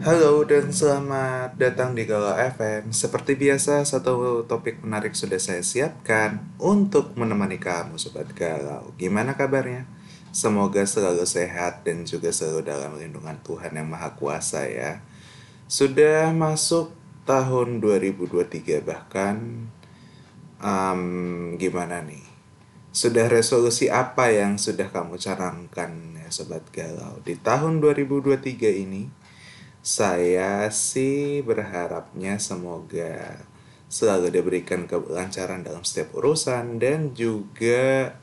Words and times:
Halo 0.00 0.48
dan 0.48 0.72
selamat 0.72 1.60
datang 1.60 1.92
di 1.92 2.08
Galau 2.08 2.32
FM. 2.32 2.88
Seperti 2.88 3.36
biasa, 3.36 3.84
satu 3.84 4.48
topik 4.48 4.80
menarik 4.80 5.12
sudah 5.12 5.36
saya 5.36 5.60
siapkan 5.60 6.40
untuk 6.56 7.12
menemani 7.20 7.60
kamu 7.60 8.00
Sobat 8.00 8.32
Galau. 8.32 8.96
Gimana 8.96 9.36
kabarnya? 9.36 9.84
Semoga 10.32 10.88
selalu 10.88 11.28
sehat 11.28 11.84
dan 11.84 12.08
juga 12.08 12.32
selalu 12.32 12.64
dalam 12.64 12.96
lindungan 12.96 13.44
Tuhan 13.44 13.76
Yang 13.76 13.88
Maha 13.92 14.16
Kuasa 14.16 14.72
ya. 14.72 15.04
Sudah 15.68 16.32
masuk 16.32 16.96
tahun 17.28 17.84
2023 17.84 18.80
bahkan 18.80 19.68
um, 20.64 21.60
gimana 21.60 22.00
nih? 22.00 22.24
Sudah 22.88 23.28
resolusi 23.28 23.92
apa 23.92 24.32
yang 24.32 24.56
sudah 24.56 24.88
kamu 24.88 25.20
carangkan 25.20 25.92
ya 26.16 26.32
Sobat 26.32 26.64
Galau 26.72 27.20
di 27.20 27.36
tahun 27.36 27.84
2023 27.84 28.48
ini? 28.88 29.19
Saya 29.80 30.68
sih 30.68 31.40
berharapnya 31.40 32.36
semoga 32.36 33.40
selalu 33.88 34.28
diberikan 34.28 34.84
kelancaran 34.84 35.64
dalam 35.64 35.82
setiap 35.82 36.14
urusan 36.20 36.78
dan 36.78 37.16
juga 37.16 38.14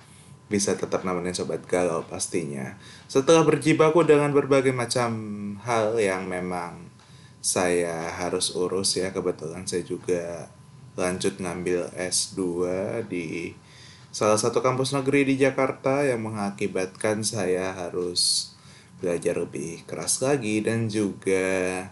bisa 0.47 0.79
tetap 0.79 1.03
namanya 1.03 1.35
sobat 1.35 1.65
galau 1.67 2.05
pastinya. 2.07 2.79
Setelah 3.11 3.43
berjibaku 3.43 4.07
dengan 4.07 4.31
berbagai 4.31 4.71
macam 4.71 5.11
hal 5.65 5.99
yang 5.99 6.29
memang 6.29 6.87
saya 7.43 8.11
harus 8.15 8.55
urus 8.55 8.95
ya 8.95 9.11
kebetulan 9.11 9.67
saya 9.67 9.83
juga 9.83 10.51
lanjut 10.97 11.37
ngambil 11.37 11.93
S2 11.93 12.41
di 13.05 13.53
salah 14.09 14.39
satu 14.39 14.65
kampus 14.65 14.97
negeri 14.97 15.27
di 15.29 15.35
Jakarta 15.37 16.01
yang 16.01 16.25
mengakibatkan 16.25 17.21
saya 17.21 17.75
harus 17.75 18.51
belajar 18.97 19.37
lebih 19.37 19.85
keras 19.85 20.21
lagi 20.25 20.61
dan 20.65 20.89
juga 20.89 21.85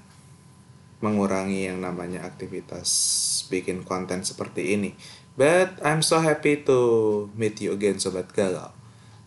mengurangi 1.04 1.70
yang 1.70 1.86
namanya 1.86 2.26
aktivitas 2.26 2.90
bikin 3.54 3.86
konten 3.86 4.26
seperti 4.26 4.74
ini. 4.74 4.98
But 5.36 5.84
I'm 5.84 6.00
so 6.00 6.24
happy 6.24 6.64
to 6.66 6.80
meet 7.36 7.60
you 7.60 7.76
again 7.76 8.00
Sobat 8.00 8.32
Galau. 8.32 8.72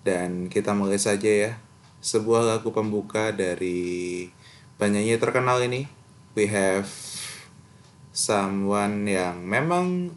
Dan 0.03 0.49
kita 0.49 0.73
mulai 0.73 0.97
saja 0.97 1.29
ya. 1.29 1.53
Sebuah 2.01 2.49
lagu 2.49 2.73
pembuka 2.73 3.31
dari 3.31 4.27
penyanyi 4.81 5.21
terkenal 5.21 5.61
ini. 5.61 5.85
We 6.33 6.49
have 6.49 6.89
someone 8.17 9.05
yang 9.05 9.45
memang 9.45 10.17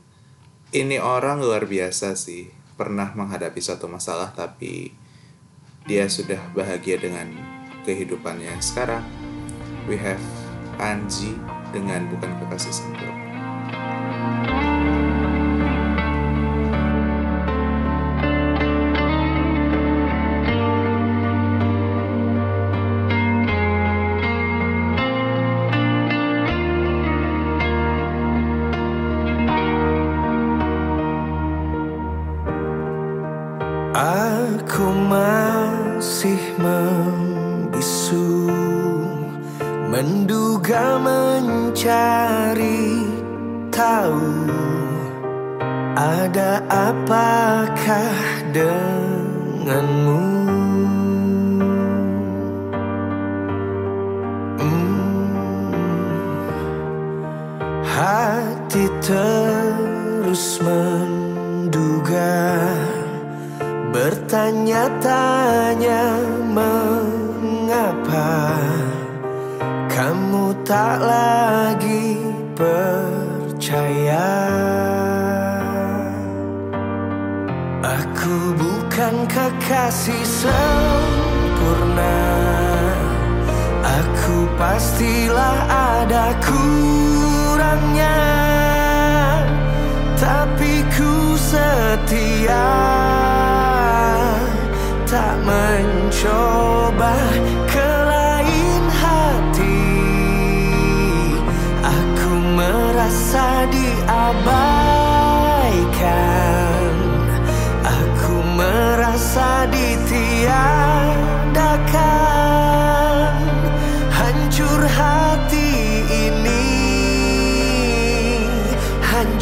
ini 0.71 0.97
orang 0.97 1.43
luar 1.43 1.67
biasa 1.67 2.15
sih. 2.15 2.47
Pernah 2.79 3.11
menghadapi 3.11 3.59
suatu 3.59 3.91
masalah 3.91 4.31
tapi 4.31 4.95
dia 5.83 6.07
sudah 6.07 6.39
bahagia 6.55 6.95
dengan 7.01 7.50
kehidupannya. 7.83 8.55
Sekarang 8.61 9.03
we 9.89 9.97
have 9.97 10.21
Anji 10.81 11.37
dengan 11.75 12.07
bukan 12.09 12.31
kekasih 12.41 12.73
sempurna 12.73 13.10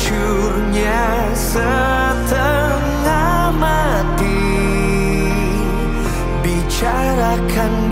Hancurnya 0.09 1.29
setengah 1.37 2.33
mati. 3.53 4.57
Bicarakan 6.41 7.88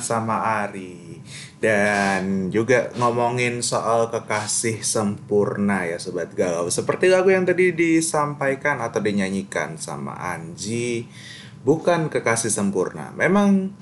Sama 0.00 0.64
Ari. 0.64 1.20
Dan 1.58 2.52
juga 2.52 2.92
ngomongin 3.00 3.64
soal 3.64 4.12
kekasih 4.12 4.84
sempurna 4.84 5.88
ya 5.88 5.96
Sobat 5.96 6.32
Galau. 6.36 6.68
Seperti 6.68 7.08
lagu 7.08 7.32
yang 7.32 7.48
tadi 7.48 7.72
disampaikan 7.72 8.84
atau 8.84 9.00
dinyanyikan 9.00 9.80
sama 9.80 10.12
Anji 10.16 11.08
Bukan 11.64 12.12
kekasih 12.12 12.52
sempurna. 12.52 13.16
Memang 13.16 13.72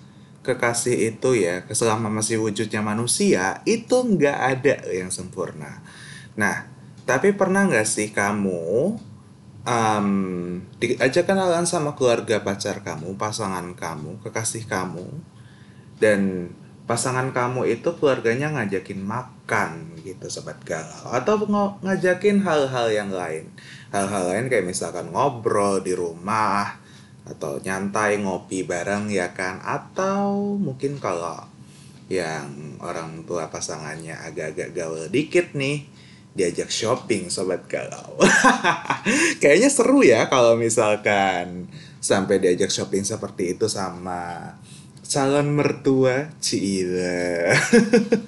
kekasih 0.47 1.15
itu 1.15 1.35
ya 1.35 1.67
selama 1.71 2.11
masih 2.11 2.43
wujudnya 2.43 2.83
manusia 2.83 3.63
Itu 3.63 4.07
nggak 4.07 4.39
ada 4.39 4.77
yang 4.95 5.11
sempurna. 5.11 5.83
Nah 6.39 6.71
tapi 7.03 7.35
pernah 7.35 7.67
nggak 7.67 7.83
sih 7.87 8.15
kamu 8.15 8.95
um, 9.67 10.09
diajak 10.79 11.27
kenalan 11.27 11.67
sama 11.67 11.99
keluarga 11.99 12.43
pacar 12.43 12.83
kamu, 12.83 13.19
pasangan 13.19 13.75
kamu, 13.75 14.23
kekasih 14.23 14.67
kamu, 14.67 15.07
dan 16.03 16.51
pasangan 16.91 17.31
kamu 17.31 17.79
itu 17.79 17.95
keluarganya 17.95 18.51
ngajakin 18.51 18.99
makan 18.99 19.95
gitu 20.03 20.27
sobat 20.27 20.59
galau. 20.67 21.15
Atau 21.15 21.47
ng- 21.47 21.79
ngajakin 21.87 22.43
hal-hal 22.43 22.91
yang 22.91 23.11
lain. 23.15 23.47
Hal-hal 23.95 24.35
lain 24.35 24.47
kayak 24.51 24.67
misalkan 24.67 25.15
ngobrol 25.15 25.79
di 25.79 25.95
rumah 25.95 26.83
atau 27.23 27.63
nyantai 27.63 28.19
ngopi 28.19 28.67
bareng 28.67 29.07
ya 29.15 29.31
kan? 29.31 29.63
Atau 29.63 30.59
mungkin 30.59 30.99
kalau 30.99 31.39
yang 32.11 32.77
orang 32.83 33.25
tua 33.25 33.49
pasangannya 33.49 34.19
agak-agak 34.19 34.75
gaul 34.75 35.07
dikit 35.09 35.55
nih 35.55 35.87
diajak 36.35 36.69
shopping 36.69 37.31
sobat 37.31 37.65
galau. 37.71 38.19
Kayaknya 39.41 39.71
seru 39.71 40.01
ya 40.03 40.27
kalau 40.27 40.59
misalkan 40.59 41.71
sampai 42.03 42.43
diajak 42.43 42.73
shopping 42.73 43.07
seperti 43.07 43.55
itu 43.55 43.71
sama 43.71 44.53
calon 45.13 45.53
mertua 45.53 46.33
Cila. 46.41 47.53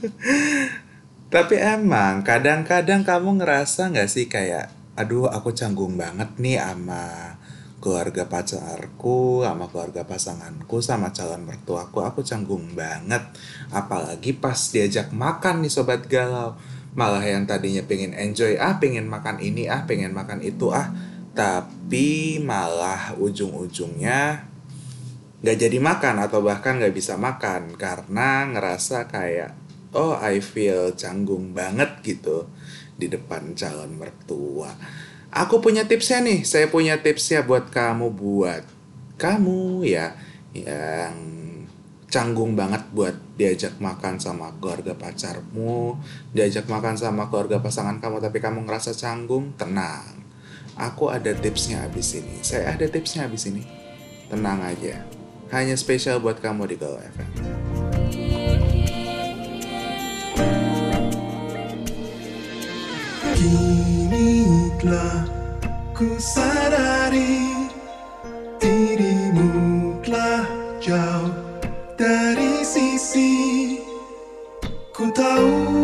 Tapi 1.34 1.56
emang 1.56 2.20
kadang-kadang 2.20 3.08
kamu 3.08 3.40
ngerasa 3.40 3.88
nggak 3.88 4.10
sih 4.12 4.28
kayak 4.28 4.68
aduh 4.92 5.32
aku 5.32 5.56
canggung 5.56 5.96
banget 5.96 6.36
nih 6.36 6.60
sama 6.60 7.34
keluarga 7.80 8.28
pacarku, 8.28 9.44
sama 9.44 9.68
keluarga 9.72 10.04
pasanganku, 10.04 10.84
sama 10.84 11.12
calon 11.12 11.48
mertuaku, 11.48 12.04
aku 12.04 12.20
canggung 12.20 12.76
banget. 12.76 13.32
Apalagi 13.72 14.36
pas 14.36 14.56
diajak 14.68 15.08
makan 15.16 15.64
nih 15.64 15.72
sobat 15.72 16.04
galau 16.04 16.52
malah 16.94 17.24
yang 17.26 17.48
tadinya 17.48 17.82
pengen 17.82 18.14
enjoy 18.14 18.54
ah 18.54 18.78
pengen 18.78 19.10
makan 19.10 19.42
ini 19.42 19.66
ah 19.66 19.82
pengen 19.82 20.14
makan 20.14 20.38
itu 20.46 20.70
ah 20.70 20.94
tapi 21.34 22.38
malah 22.38 23.18
ujung-ujungnya 23.18 24.53
nggak 25.44 25.56
jadi 25.60 25.76
makan 25.76 26.24
atau 26.24 26.40
bahkan 26.40 26.80
nggak 26.80 26.96
bisa 26.96 27.20
makan 27.20 27.76
karena 27.76 28.48
ngerasa 28.48 29.12
kayak 29.12 29.52
oh 29.92 30.16
I 30.16 30.40
feel 30.40 30.96
canggung 30.96 31.52
banget 31.52 32.00
gitu 32.00 32.48
di 32.96 33.12
depan 33.12 33.52
calon 33.52 34.00
mertua 34.00 34.72
aku 35.28 35.60
punya 35.60 35.84
tipsnya 35.84 36.24
nih 36.24 36.48
saya 36.48 36.72
punya 36.72 37.04
tipsnya 37.04 37.44
buat 37.44 37.68
kamu 37.68 38.16
buat 38.16 38.64
kamu 39.20 39.84
ya 39.84 40.16
yang 40.56 41.34
canggung 42.14 42.54
banget 42.54 42.86
buat 42.94 43.18
diajak 43.34 43.82
makan 43.82 44.22
sama 44.22 44.54
keluarga 44.62 44.94
pacarmu, 44.94 45.98
diajak 46.30 46.70
makan 46.70 46.94
sama 46.94 47.26
keluarga 47.26 47.58
pasangan 47.58 47.98
kamu 47.98 48.22
tapi 48.22 48.38
kamu 48.38 48.62
ngerasa 48.62 48.94
canggung, 48.94 49.50
tenang. 49.58 50.22
Aku 50.78 51.10
ada 51.10 51.34
tipsnya 51.34 51.82
abis 51.82 52.22
ini. 52.22 52.38
Saya 52.46 52.78
ada 52.78 52.86
tipsnya 52.86 53.26
abis 53.26 53.50
ini. 53.50 53.66
Tenang 54.30 54.62
aja. 54.62 55.13
Hanya 55.52 55.76
spesial 55.76 56.20
buat 56.20 56.40
kamu 56.40 56.70
di 56.70 56.76
Galau 56.80 57.00
FM. 57.00 57.30
Kini 63.34 64.30
telah 64.80 65.28
ku 65.92 66.16
sadari 66.16 67.68
dirimu 68.56 69.50
telah 70.00 70.48
jauh 70.80 71.32
dari 72.00 72.64
sisi 72.64 73.32
Ku 74.94 75.10
tahu 75.10 75.83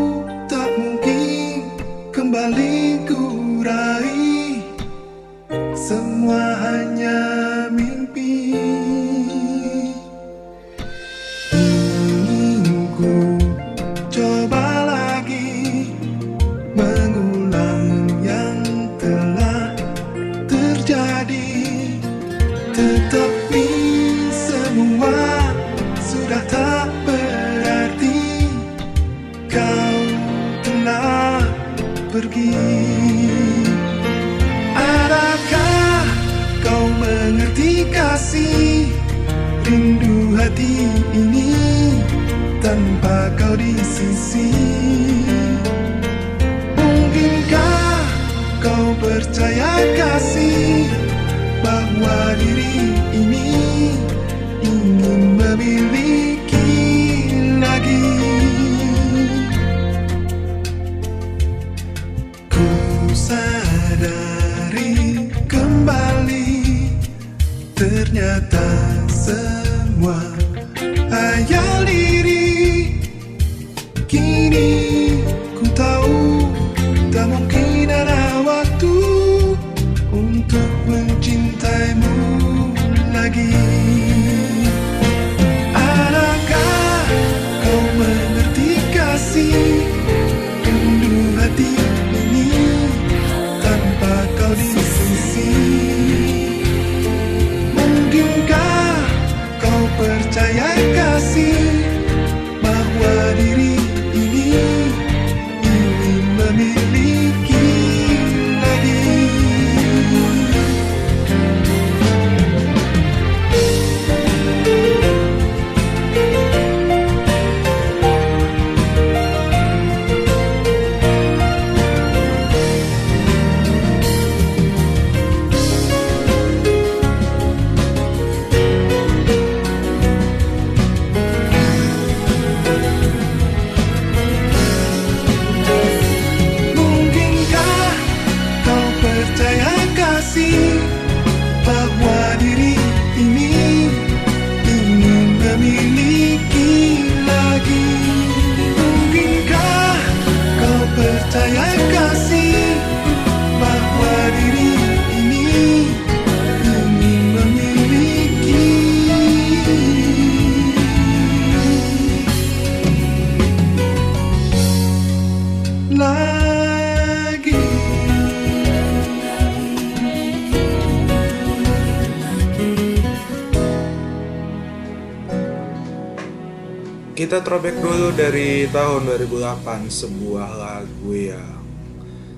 Throwback 177.40 177.80
dulu 177.80 178.12
dari 178.12 178.68
tahun 178.68 179.08
2008 179.16 179.88
sebuah 179.88 180.50
lagu 180.60 181.08
yang 181.16 181.64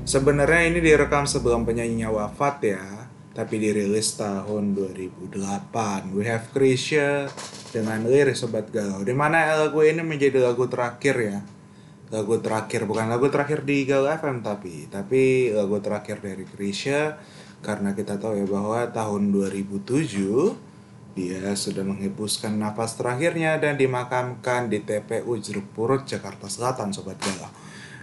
sebenarnya 0.06 0.71
ini 0.71 0.78
direkam 0.78 1.26
sebelum 1.26 1.66
penyanyinya 1.66 2.06
wafat 2.06 2.56
ya, 2.62 2.85
tapi 3.35 3.59
dirilis 3.59 4.14
tahun 4.14 4.78
2008. 4.78 6.14
We 6.14 6.23
have 6.30 6.47
Krisya 6.54 7.26
dengan 7.75 8.06
lirik 8.06 8.38
Sobat 8.38 8.71
Galau. 8.71 9.02
Di 9.02 9.11
mana 9.11 9.59
lagu 9.59 9.82
ini 9.82 10.06
menjadi 10.06 10.38
lagu 10.38 10.71
terakhir 10.71 11.16
ya. 11.18 11.38
Lagu 12.14 12.38
terakhir 12.38 12.87
bukan 12.87 13.11
lagu 13.11 13.26
terakhir 13.26 13.66
di 13.66 13.82
Galau 13.82 14.06
FM 14.06 14.47
tapi 14.47 14.87
tapi 14.87 15.50
lagu 15.50 15.82
terakhir 15.82 16.23
dari 16.23 16.47
Krisya 16.47 17.18
karena 17.59 17.90
kita 17.99 18.23
tahu 18.23 18.38
ya 18.38 18.47
bahwa 18.47 18.87
tahun 18.87 19.35
2007 19.35 20.72
dia 21.12 21.52
sudah 21.52 21.85
menghembuskan 21.85 22.57
nafas 22.57 22.97
terakhirnya 22.97 23.61
dan 23.61 23.76
dimakamkan 23.76 24.73
di 24.73 24.81
TPU 24.81 25.37
Jeruk 25.37 25.69
Purut, 25.76 26.09
Jakarta 26.09 26.49
Selatan, 26.49 26.88
Sobat 26.97 27.21
Galau. 27.21 27.52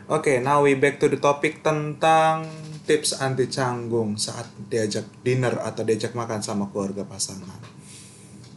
Oke, 0.09 0.41
now 0.41 0.61
we 0.65 0.73
back 0.73 0.97
to 0.97 1.09
the 1.09 1.21
topic 1.21 1.61
tentang 1.61 2.45
tips 2.89 3.17
anti 3.21 3.45
canggung 3.45 4.17
saat 4.17 4.49
diajak 4.69 5.05
dinner 5.21 5.57
atau 5.61 5.85
diajak 5.85 6.17
makan 6.17 6.41
sama 6.41 6.69
keluarga 6.73 7.05
pasangan. 7.05 7.61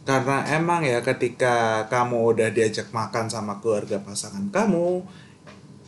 Karena 0.03 0.43
emang 0.49 0.81
ya 0.81 1.05
ketika 1.05 1.85
kamu 1.93 2.33
udah 2.33 2.49
diajak 2.49 2.89
makan 2.89 3.29
sama 3.29 3.61
keluarga 3.61 4.01
pasangan 4.01 4.49
kamu, 4.49 5.05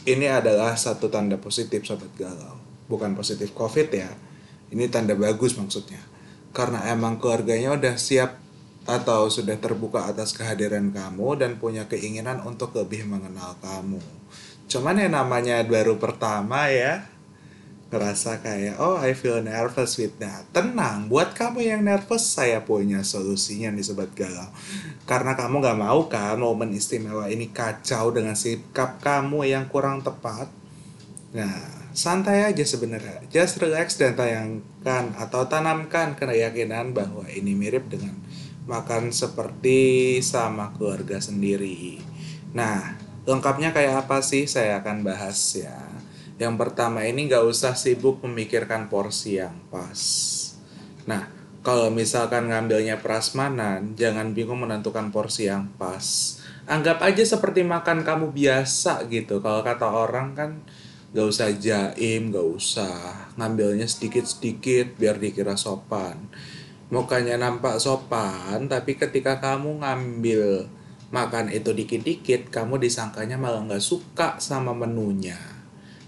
ini 0.06 0.30
adalah 0.30 0.78
satu 0.78 1.10
tanda 1.10 1.42
positif 1.42 1.86
Sobat 1.90 2.14
Galau. 2.14 2.62
Bukan 2.86 3.18
positif 3.18 3.50
COVID 3.58 3.90
ya, 3.90 4.10
ini 4.70 4.86
tanda 4.94 5.18
bagus 5.18 5.58
maksudnya. 5.58 6.02
Karena 6.54 6.86
emang 6.94 7.18
keluarganya 7.18 7.74
udah 7.74 7.98
siap 7.98 8.45
atau 8.86 9.26
sudah 9.34 9.58
terbuka 9.58 10.06
atas 10.06 10.38
kehadiran 10.38 10.94
kamu 10.94 11.42
dan 11.42 11.52
punya 11.58 11.90
keinginan 11.90 12.42
untuk 12.46 12.78
lebih 12.78 13.10
mengenal 13.10 13.58
kamu. 13.60 13.98
Cuman 14.70 15.02
yang 15.02 15.18
namanya 15.18 15.62
baru 15.66 15.98
pertama 15.98 16.70
ya, 16.70 17.10
ngerasa 17.90 18.42
kayak 18.42 18.82
oh 18.82 18.98
I 18.98 19.18
feel 19.18 19.42
nervous 19.42 19.98
with 19.98 20.18
that. 20.22 20.46
Tenang, 20.54 21.10
buat 21.10 21.34
kamu 21.34 21.66
yang 21.66 21.82
nervous 21.82 22.26
saya 22.26 22.62
punya 22.62 23.02
solusinya 23.02 23.74
nih 23.74 23.86
sobat 23.86 24.14
galau. 24.14 24.50
Karena 25.10 25.34
kamu 25.34 25.66
gak 25.66 25.80
mau 25.82 26.06
kan 26.06 26.38
momen 26.38 26.74
istimewa 26.74 27.26
ini 27.30 27.50
kacau 27.50 28.14
dengan 28.14 28.38
sikap 28.38 29.02
kamu 29.02 29.50
yang 29.50 29.66
kurang 29.70 30.06
tepat. 30.06 30.50
Nah, 31.34 31.86
santai 31.96 32.46
aja 32.50 32.62
sebenarnya. 32.62 33.22
Just 33.34 33.58
relax 33.62 33.98
dan 33.98 34.14
tayangkan 34.14 35.14
atau 35.18 35.48
tanamkan 35.48 36.14
keyakinan 36.18 36.92
bahwa 36.92 37.26
ini 37.32 37.54
mirip 37.56 37.88
dengan 37.90 38.14
makan 38.66 39.14
seperti 39.14 40.18
sama 40.26 40.74
keluarga 40.74 41.22
sendiri. 41.22 42.02
Nah, 42.58 42.98
lengkapnya 43.30 43.70
kayak 43.70 44.06
apa 44.06 44.26
sih? 44.26 44.50
Saya 44.50 44.82
akan 44.82 45.06
bahas 45.06 45.38
ya. 45.54 45.86
Yang 46.42 46.56
pertama 46.60 47.06
ini 47.06 47.30
nggak 47.30 47.46
usah 47.46 47.78
sibuk 47.78 48.20
memikirkan 48.26 48.92
porsi 48.92 49.40
yang 49.40 49.56
pas. 49.72 50.02
Nah, 51.06 51.30
kalau 51.62 51.94
misalkan 51.94 52.52
ngambilnya 52.52 53.00
prasmanan, 53.00 53.94
jangan 53.96 54.34
bingung 54.36 54.62
menentukan 54.66 55.14
porsi 55.14 55.48
yang 55.48 55.72
pas. 55.78 56.38
Anggap 56.66 57.00
aja 57.06 57.22
seperti 57.22 57.62
makan 57.62 58.02
kamu 58.02 58.34
biasa 58.34 59.06
gitu. 59.08 59.40
Kalau 59.40 59.62
kata 59.62 59.86
orang 59.86 60.34
kan 60.34 60.52
nggak 61.14 61.28
usah 61.30 61.54
jaim, 61.56 62.34
nggak 62.34 62.48
usah 62.50 63.30
ngambilnya 63.38 63.86
sedikit-sedikit 63.86 64.98
biar 64.98 65.22
dikira 65.22 65.54
sopan 65.54 66.34
mukanya 66.94 67.42
nampak 67.42 67.82
sopan 67.82 68.70
tapi 68.70 68.94
ketika 68.94 69.42
kamu 69.42 69.82
ngambil 69.82 70.70
makan 71.14 71.48
itu 71.54 71.72
dikit-dikit 71.72 72.50
kamu 72.50 72.82
disangkanya 72.82 73.38
malah 73.38 73.64
nggak 73.64 73.84
suka 73.84 74.36
sama 74.42 74.76
menunya. 74.76 75.38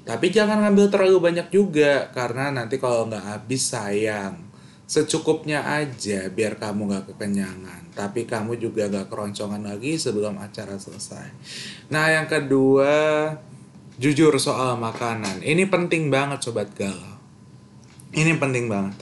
Tapi 0.08 0.32
jangan 0.32 0.64
ngambil 0.64 0.88
terlalu 0.88 1.20
banyak 1.20 1.48
juga 1.52 2.12
karena 2.16 2.52
nanti 2.52 2.80
kalau 2.80 3.08
nggak 3.08 3.26
habis 3.28 3.72
sayang. 3.72 4.48
Secukupnya 4.88 5.68
aja 5.68 6.32
biar 6.32 6.56
kamu 6.56 6.88
nggak 6.88 7.06
kekenyangan. 7.12 7.92
Tapi 7.92 8.24
kamu 8.24 8.56
juga 8.56 8.88
nggak 8.88 9.12
keroncongan 9.12 9.68
lagi 9.68 10.00
sebelum 10.00 10.40
acara 10.40 10.80
selesai. 10.80 11.28
Nah 11.92 12.08
yang 12.08 12.28
kedua 12.28 13.36
jujur 14.00 14.32
soal 14.40 14.80
makanan. 14.80 15.44
Ini 15.44 15.68
penting 15.68 16.08
banget 16.08 16.40
sobat 16.40 16.72
galau. 16.72 17.20
Ini 18.16 18.40
penting 18.40 18.72
banget 18.72 18.96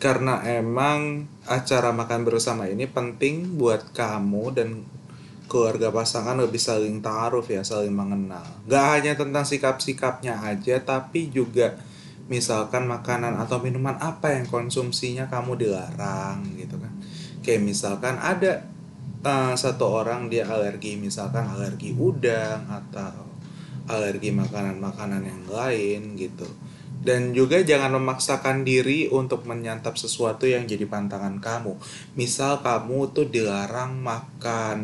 karena 0.00 0.40
emang 0.48 1.28
acara 1.44 1.92
makan 1.92 2.24
bersama 2.24 2.64
ini 2.64 2.88
penting 2.88 3.60
buat 3.60 3.92
kamu 3.92 4.44
dan 4.56 4.68
keluarga 5.44 5.92
pasangan 5.92 6.40
lebih 6.40 6.56
saling 6.56 7.04
taruh 7.04 7.44
ya, 7.44 7.60
saling 7.60 7.92
mengenal. 7.92 8.42
Gak 8.64 8.86
hanya 8.96 9.12
tentang 9.12 9.44
sikap-sikapnya 9.44 10.40
aja, 10.40 10.80
tapi 10.80 11.28
juga 11.28 11.76
misalkan 12.32 12.88
makanan 12.88 13.36
atau 13.44 13.60
minuman 13.60 14.00
apa 14.00 14.32
yang 14.32 14.48
konsumsinya 14.48 15.28
kamu 15.28 15.60
dilarang 15.60 16.48
gitu 16.56 16.80
kan. 16.80 16.96
Kayak 17.44 17.68
misalkan 17.68 18.16
ada 18.16 18.64
uh, 19.20 19.52
satu 19.52 19.84
orang 20.00 20.32
dia 20.32 20.48
alergi, 20.48 20.96
misalkan 20.96 21.44
alergi 21.44 21.92
udang 21.92 22.64
atau 22.72 23.28
alergi 23.90 24.32
makanan-makanan 24.32 25.28
yang 25.28 25.42
lain 25.50 26.14
gitu 26.14 26.48
dan 27.00 27.32
juga 27.32 27.64
jangan 27.64 27.96
memaksakan 27.96 28.60
diri 28.62 29.08
untuk 29.08 29.48
menyantap 29.48 29.96
sesuatu 29.96 30.44
yang 30.44 30.68
jadi 30.68 30.84
pantangan 30.84 31.40
kamu. 31.40 31.80
Misal 32.12 32.60
kamu 32.60 33.16
tuh 33.16 33.26
dilarang 33.32 33.96
makan 33.96 34.80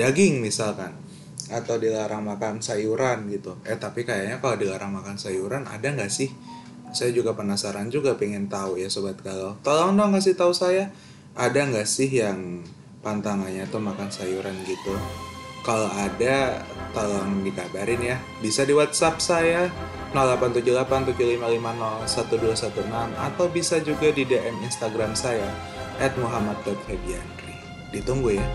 daging 0.00 0.40
misalkan 0.40 0.96
atau 1.52 1.76
dilarang 1.76 2.24
makan 2.24 2.64
sayuran 2.64 3.28
gitu. 3.28 3.60
Eh 3.68 3.76
tapi 3.76 4.08
kayaknya 4.08 4.40
kalau 4.40 4.56
dilarang 4.56 4.96
makan 4.96 5.20
sayuran 5.20 5.68
ada 5.68 5.92
nggak 5.92 6.08
sih? 6.08 6.32
Saya 6.90 7.14
juga 7.14 7.36
penasaran 7.36 7.92
juga 7.92 8.16
pengen 8.16 8.48
tahu 8.48 8.80
ya 8.80 8.88
sobat 8.88 9.20
kalau. 9.20 9.60
Tolong 9.60 9.94
dong 9.94 10.16
kasih 10.16 10.34
tahu 10.34 10.56
saya 10.56 10.88
ada 11.36 11.60
nggak 11.68 11.86
sih 11.86 12.08
yang 12.08 12.64
pantangannya 13.04 13.68
tuh 13.68 13.78
makan 13.78 14.08
sayuran 14.08 14.56
gitu? 14.64 14.96
Kalau 15.60 15.92
ada, 15.92 16.64
tolong 16.96 17.44
dikabarin 17.44 18.00
ya. 18.00 18.16
Bisa 18.40 18.64
di 18.64 18.72
WhatsApp 18.72 19.20
saya 19.20 19.68
087875501216 20.14 23.14
atau 23.14 23.46
bisa 23.46 23.78
juga 23.78 24.10
di 24.10 24.26
DM 24.26 24.58
Instagram 24.66 25.14
saya 25.14 25.46
muhammad.febiandri. 26.18 27.54
Ditunggu 27.94 28.34
ya. 28.38 28.46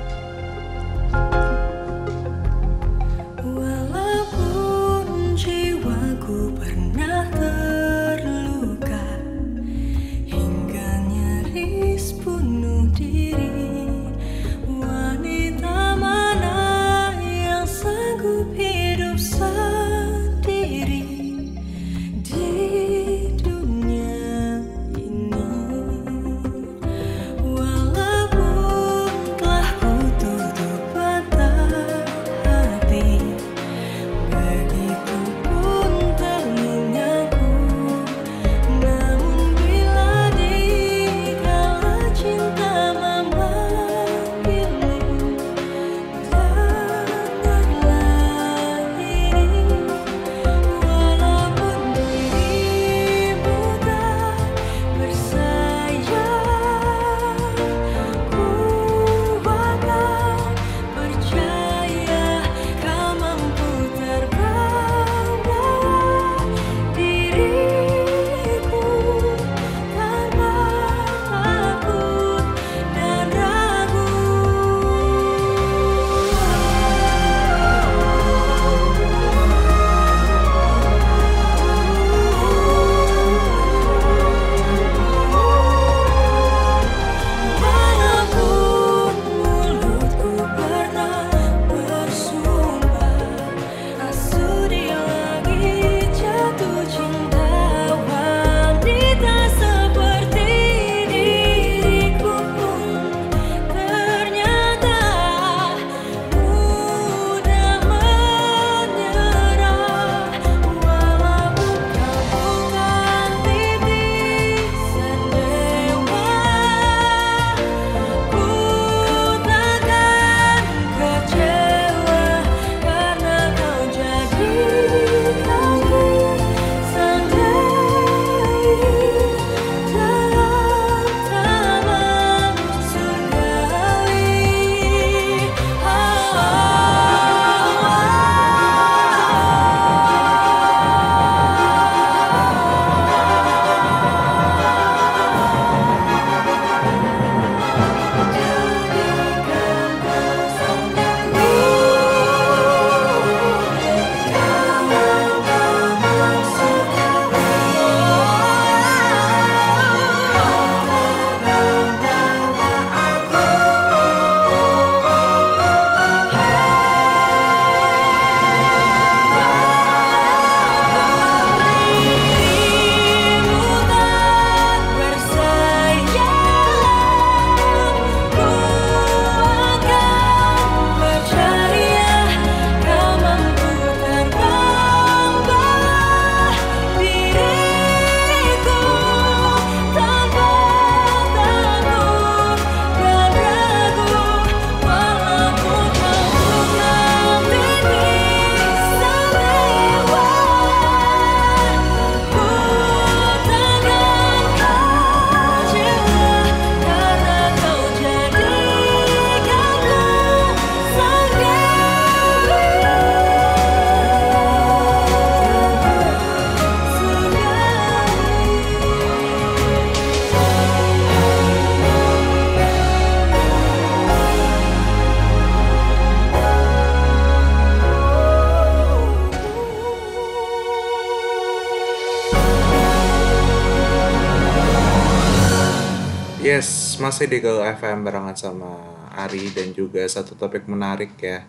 Masih 237.05 237.29
di 237.29 237.37
Galuh 237.37 237.61
FM 237.61 238.01
barengan 238.01 238.33
sama 238.33 238.81
Ari 239.13 239.53
dan 239.53 239.77
juga 239.77 240.01
satu 240.09 240.33
topik 240.33 240.65
menarik 240.65 241.13
ya 241.21 241.45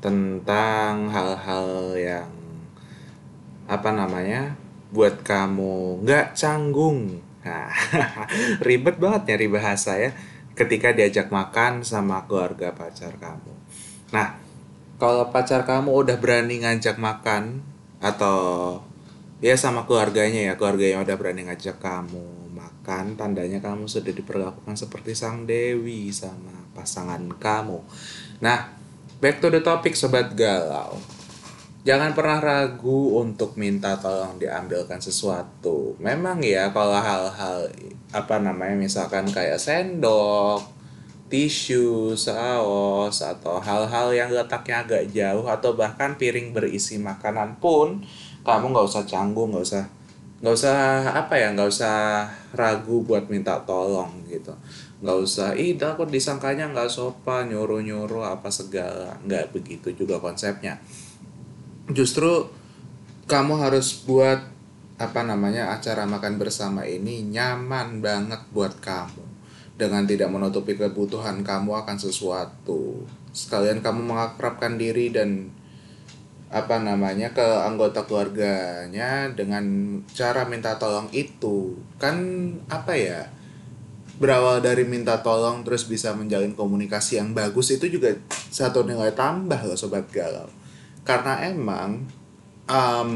tentang 0.00 1.12
hal-hal 1.12 1.92
yang 1.92 2.32
apa 3.68 3.92
namanya 3.92 4.56
buat 4.88 5.20
kamu 5.20 6.00
nggak 6.08 6.32
canggung. 6.32 7.20
Nah, 7.44 7.68
ribet 8.64 8.96
banget 8.96 9.28
nyari 9.28 9.52
bahasa 9.52 10.00
ya 10.00 10.16
ketika 10.56 10.96
diajak 10.96 11.28
makan 11.28 11.84
sama 11.84 12.24
keluarga 12.24 12.72
pacar 12.72 13.12
kamu. 13.20 13.52
Nah, 14.08 14.40
kalau 14.96 15.28
pacar 15.28 15.68
kamu 15.68 15.92
udah 15.92 16.16
berani 16.16 16.64
ngajak 16.64 16.96
makan 16.96 17.60
atau 18.00 18.80
ya 19.44 19.52
sama 19.60 19.84
keluarganya 19.84 20.48
ya 20.48 20.52
keluarganya 20.56 21.04
udah 21.04 21.16
berani 21.20 21.44
ngajak 21.44 21.76
kamu 21.76 22.43
makan 22.84 23.16
tandanya 23.16 23.64
kamu 23.64 23.88
sudah 23.88 24.12
diperlakukan 24.12 24.76
seperti 24.76 25.16
sang 25.16 25.48
dewi 25.48 26.12
sama 26.12 26.52
pasangan 26.76 27.24
kamu. 27.40 27.80
Nah 28.44 28.76
back 29.24 29.40
to 29.40 29.48
the 29.48 29.64
topic 29.64 29.96
sobat 29.96 30.36
galau. 30.36 31.00
Jangan 31.88 32.12
pernah 32.12 32.44
ragu 32.44 33.16
untuk 33.24 33.56
minta 33.56 33.96
tolong 33.96 34.36
diambilkan 34.36 35.00
sesuatu. 35.00 35.96
Memang 35.96 36.44
ya 36.44 36.68
kalau 36.76 37.00
hal-hal 37.00 37.72
apa 38.12 38.36
namanya 38.36 38.76
misalkan 38.76 39.32
kayak 39.32 39.56
sendok 39.56 40.60
tisu, 41.32 42.12
saus, 42.20 43.24
atau 43.24 43.64
hal-hal 43.64 44.12
yang 44.12 44.28
letaknya 44.28 44.84
agak 44.84 45.08
jauh 45.08 45.48
atau 45.48 45.72
bahkan 45.72 46.20
piring 46.20 46.52
berisi 46.52 47.00
makanan 47.00 47.56
pun 47.64 48.04
kamu 48.44 48.76
nggak 48.76 48.86
usah 48.92 49.08
canggung, 49.08 49.56
nggak 49.56 49.64
usah 49.64 49.84
nggak 50.44 50.52
usah 50.52 50.76
apa 51.16 51.34
ya, 51.40 51.48
nggak 51.56 51.68
usah 51.72 51.96
ragu 52.54 53.02
buat 53.02 53.26
minta 53.28 53.58
tolong 53.66 54.24
gitu. 54.30 54.54
Nggak 55.04 55.18
usah, 55.20 55.52
ih 55.58 55.76
takut 55.76 56.08
disangkanya 56.08 56.70
nggak 56.72 56.88
sopan, 56.88 57.52
nyuruh-nyuruh 57.52 58.24
apa 58.24 58.48
segala. 58.48 59.18
Nggak 59.26 59.52
begitu 59.52 59.92
juga 59.92 60.22
konsepnya. 60.22 60.80
Justru 61.92 62.48
kamu 63.28 63.60
harus 63.60 64.06
buat 64.06 64.40
apa 64.94 65.26
namanya 65.26 65.74
acara 65.74 66.06
makan 66.06 66.38
bersama 66.38 66.86
ini 66.86 67.26
nyaman 67.26 67.98
banget 67.98 68.40
buat 68.54 68.78
kamu 68.78 69.26
dengan 69.74 70.06
tidak 70.06 70.30
menutupi 70.30 70.78
kebutuhan 70.78 71.42
kamu 71.42 71.82
akan 71.82 71.96
sesuatu. 71.98 73.02
Sekalian 73.34 73.82
kamu 73.82 74.06
mengakrabkan 74.06 74.78
diri 74.78 75.10
dan 75.10 75.50
apa 76.54 76.78
namanya 76.78 77.34
ke 77.34 77.42
anggota 77.42 78.06
keluarganya 78.06 79.26
dengan 79.34 79.98
cara 80.14 80.46
minta 80.46 80.78
tolong 80.78 81.10
itu. 81.10 81.74
Kan 81.98 82.16
apa 82.70 82.94
ya? 82.94 83.26
Berawal 84.22 84.62
dari 84.62 84.86
minta 84.86 85.18
tolong 85.18 85.66
terus 85.66 85.90
bisa 85.90 86.14
menjalin 86.14 86.54
komunikasi 86.54 87.18
yang 87.18 87.34
bagus 87.34 87.74
itu 87.74 87.90
juga 87.90 88.14
satu 88.30 88.86
nilai 88.86 89.10
tambah 89.18 89.58
loh 89.66 89.74
sobat 89.74 90.06
galau. 90.14 90.46
Karena 91.02 91.42
emang 91.42 92.06
um, 92.70 93.12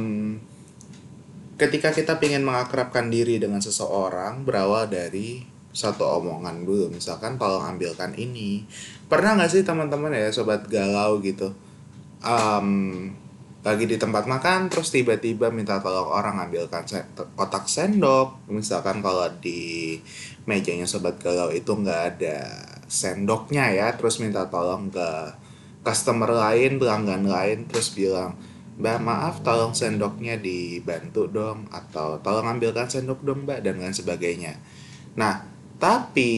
ketika 1.55 1.94
kita 1.94 2.18
ingin 2.18 2.42
mengakrabkan 2.42 3.07
diri 3.07 3.38
dengan 3.38 3.62
seseorang 3.62 4.42
berawal 4.42 4.90
dari 4.90 5.46
satu 5.70 6.18
omongan 6.18 6.66
dulu 6.66 6.90
misalkan 6.90 7.38
tolong 7.38 7.62
ambilkan 7.62 8.11
ini 8.18 8.66
pernah 9.07 9.38
nggak 9.38 9.53
sih 9.53 9.62
teman-teman 9.62 10.11
ya 10.11 10.27
sobat 10.35 10.66
galau 10.66 11.22
gitu 11.22 11.55
um, 12.24 13.11
lagi 13.68 13.85
di 13.85 14.00
tempat 14.00 14.24
makan 14.24 14.72
terus 14.72 14.88
tiba-tiba 14.88 15.52
minta 15.52 15.76
tolong 15.85 16.09
orang 16.09 16.40
ambilkan 16.40 16.88
se- 16.88 17.04
kotak 17.37 17.68
sendok. 17.68 18.48
Misalkan 18.48 19.04
kalau 19.04 19.28
di 19.44 20.00
mejanya 20.48 20.88
sobat 20.88 21.20
galau 21.20 21.52
itu 21.52 21.68
nggak 21.68 22.02
ada 22.16 22.38
sendoknya 22.88 23.68
ya 23.76 23.88
terus 24.00 24.16
minta 24.16 24.48
tolong 24.48 24.88
ke 24.88 25.09
customer 25.85 26.33
lain 26.33 26.81
pelanggan 26.81 27.28
lain 27.28 27.68
terus 27.68 27.92
bilang 27.92 28.33
Mbak 28.78 28.98
maaf 29.02 29.35
tolong 29.42 29.74
sendoknya 29.74 30.38
dibantu 30.38 31.26
dong 31.26 31.66
atau 31.74 32.22
tolong 32.22 32.46
ambilkan 32.46 32.87
sendok 32.87 33.26
dong 33.26 33.42
mbak 33.42 33.66
dan 33.66 33.83
lain 33.83 33.90
sebagainya. 33.90 34.54
Nah, 35.18 35.42
tapi 35.83 36.33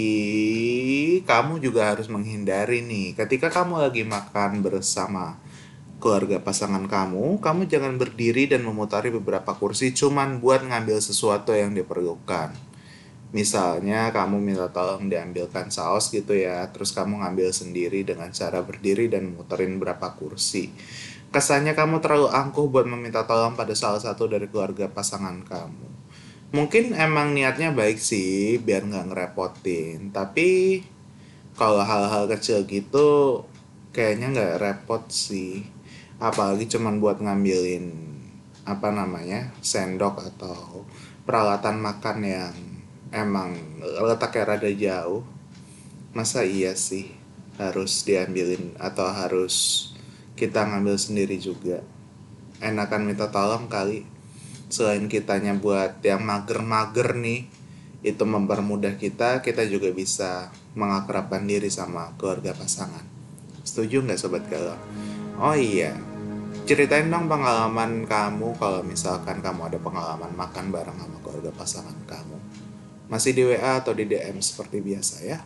kamu 1.20 1.60
juga 1.60 1.92
harus 1.92 2.08
menghindari 2.08 2.80
nih, 2.80 3.12
ketika 3.12 3.52
kamu 3.52 3.84
lagi 3.84 4.08
makan 4.08 4.64
bersama 4.64 5.36
keluarga 6.00 6.40
pasangan 6.40 6.88
kamu, 6.88 7.38
kamu 7.44 7.68
jangan 7.68 8.00
berdiri 8.00 8.48
dan 8.48 8.64
memutari 8.64 9.12
beberapa 9.12 9.52
kursi 9.54 9.92
cuman 9.92 10.40
buat 10.40 10.64
ngambil 10.64 10.98
sesuatu 10.98 11.52
yang 11.52 11.76
diperlukan. 11.76 12.56
Misalnya 13.30 14.10
kamu 14.10 14.42
minta 14.42 14.66
tolong 14.74 15.06
diambilkan 15.06 15.70
saus 15.70 16.10
gitu 16.10 16.34
ya, 16.34 16.66
terus 16.74 16.90
kamu 16.90 17.22
ngambil 17.22 17.54
sendiri 17.54 18.02
dengan 18.02 18.34
cara 18.34 18.58
berdiri 18.58 19.06
dan 19.06 19.30
muterin 19.30 19.78
berapa 19.78 20.18
kursi. 20.18 20.74
Kesannya 21.30 21.78
kamu 21.78 22.02
terlalu 22.02 22.26
angkuh 22.26 22.66
buat 22.66 22.90
meminta 22.90 23.22
tolong 23.22 23.54
pada 23.54 23.70
salah 23.78 24.02
satu 24.02 24.26
dari 24.26 24.50
keluarga 24.50 24.90
pasangan 24.90 25.46
kamu. 25.46 25.86
Mungkin 26.50 26.98
emang 26.98 27.30
niatnya 27.30 27.70
baik 27.70 28.02
sih, 28.02 28.58
biar 28.58 28.82
nggak 28.82 29.14
ngerepotin. 29.14 30.10
Tapi 30.10 30.82
kalau 31.54 31.86
hal-hal 31.86 32.26
kecil 32.26 32.66
gitu, 32.66 33.46
kayaknya 33.94 34.34
nggak 34.34 34.58
repot 34.58 35.06
sih. 35.06 35.62
Apalagi 36.20 36.68
cuman 36.68 37.00
buat 37.00 37.18
ngambilin 37.18 37.90
apa 38.68 38.92
namanya 38.92 39.50
sendok 39.64 40.20
atau 40.20 40.84
peralatan 41.24 41.80
makan 41.80 42.18
yang 42.22 42.54
emang 43.10 43.56
letaknya 43.80 44.54
rada 44.54 44.70
jauh. 44.70 45.24
Masa 46.12 46.44
iya 46.44 46.76
sih 46.76 47.10
harus 47.56 48.04
diambilin 48.04 48.76
atau 48.76 49.08
harus 49.08 49.88
kita 50.36 50.68
ngambil 50.68 51.00
sendiri 51.00 51.40
juga. 51.40 51.80
Enakan 52.60 53.08
minta 53.08 53.32
tolong 53.32 53.72
kali 53.72 54.04
selain 54.70 55.10
kitanya 55.10 55.58
buat 55.58 55.98
yang 56.06 56.22
mager-mager 56.22 57.18
nih 57.18 57.50
itu 58.00 58.24
mempermudah 58.24 58.96
kita 58.96 59.44
kita 59.44 59.68
juga 59.68 59.92
bisa 59.92 60.48
mengakrabkan 60.72 61.44
diri 61.44 61.68
sama 61.68 62.14
keluarga 62.16 62.56
pasangan 62.56 63.04
setuju 63.66 64.00
nggak 64.00 64.16
sobat 64.16 64.46
galau 64.48 64.78
oh 65.36 65.52
iya 65.52 65.92
ceritain 66.70 67.10
dong 67.10 67.26
pengalaman 67.26 68.06
kamu 68.06 68.54
kalau 68.54 68.86
misalkan 68.86 69.42
kamu 69.42 69.74
ada 69.74 69.78
pengalaman 69.82 70.30
makan 70.38 70.70
bareng 70.70 70.94
sama 71.02 71.18
keluarga 71.18 71.50
pasangan 71.50 71.98
kamu. 72.06 72.38
Masih 73.10 73.34
di 73.34 73.42
WA 73.42 73.82
atau 73.82 73.90
di 73.90 74.06
DM 74.06 74.38
seperti 74.38 74.78
biasa 74.78 75.26
ya 75.26 75.42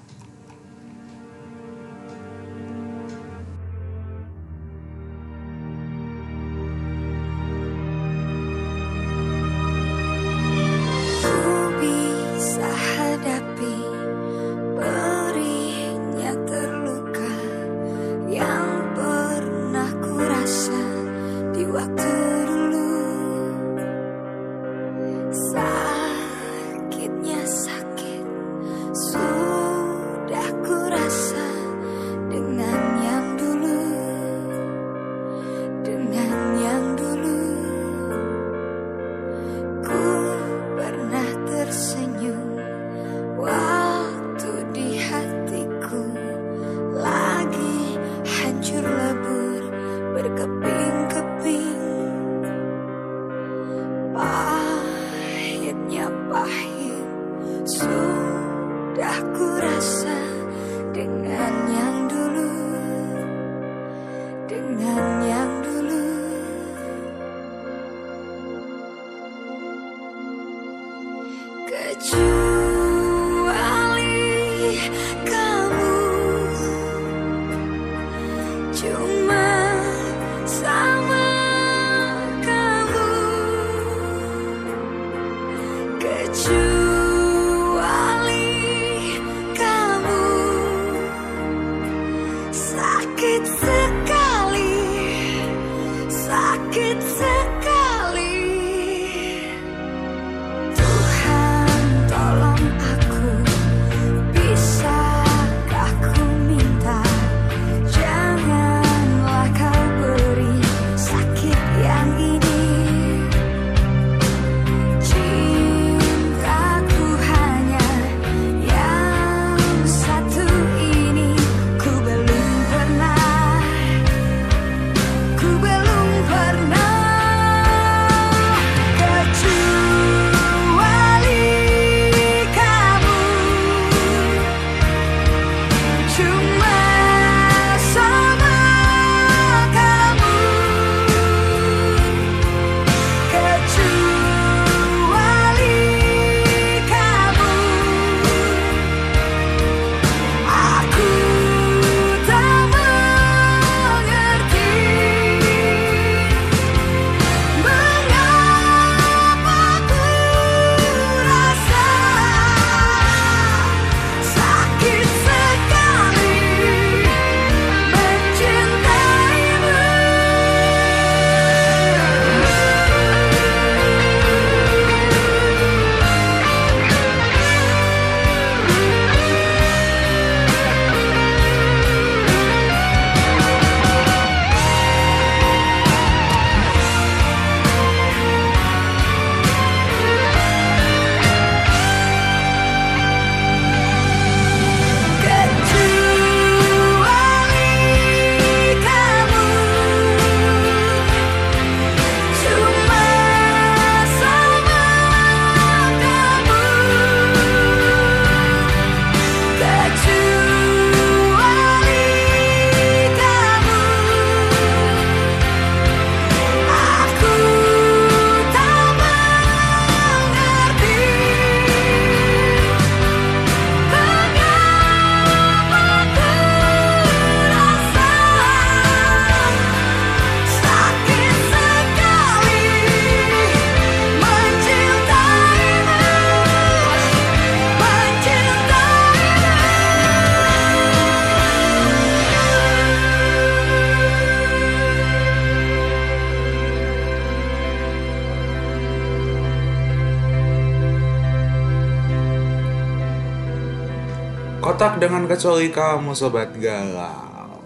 Dengan 255.25 255.41
kecuali 255.41 255.73
kamu 255.73 256.13
sobat 256.13 256.53
galau. 256.61 257.57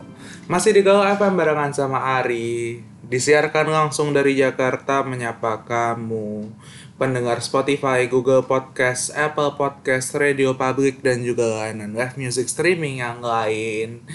Masih 0.46 0.78
di 0.78 0.86
Galau 0.86 1.02
FM 1.02 1.34
barengan 1.34 1.74
sama 1.74 2.22
Ari. 2.22 2.78
Disiarkan 3.02 3.66
langsung 3.66 4.14
dari 4.14 4.38
Jakarta 4.38 5.02
menyapa 5.02 5.66
kamu. 5.66 6.54
Pendengar 7.02 7.42
Spotify, 7.42 8.06
Google 8.06 8.46
Podcast, 8.46 9.10
Apple 9.10 9.58
Podcast, 9.58 10.14
Radio 10.14 10.54
Public 10.54 11.02
dan 11.02 11.26
juga 11.26 11.50
layanan 11.50 11.98
live 11.98 12.14
music 12.14 12.46
streaming 12.46 13.02
yang 13.02 13.18
lain. 13.18 14.06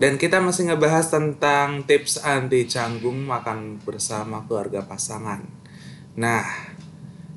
Dan 0.00 0.16
kita 0.16 0.40
masih 0.40 0.72
ngebahas 0.72 1.12
tentang 1.12 1.84
tips 1.84 2.24
anti 2.24 2.64
canggung 2.64 3.28
makan 3.28 3.76
bersama 3.84 4.48
keluarga 4.48 4.88
pasangan. 4.88 5.44
Nah, 6.16 6.48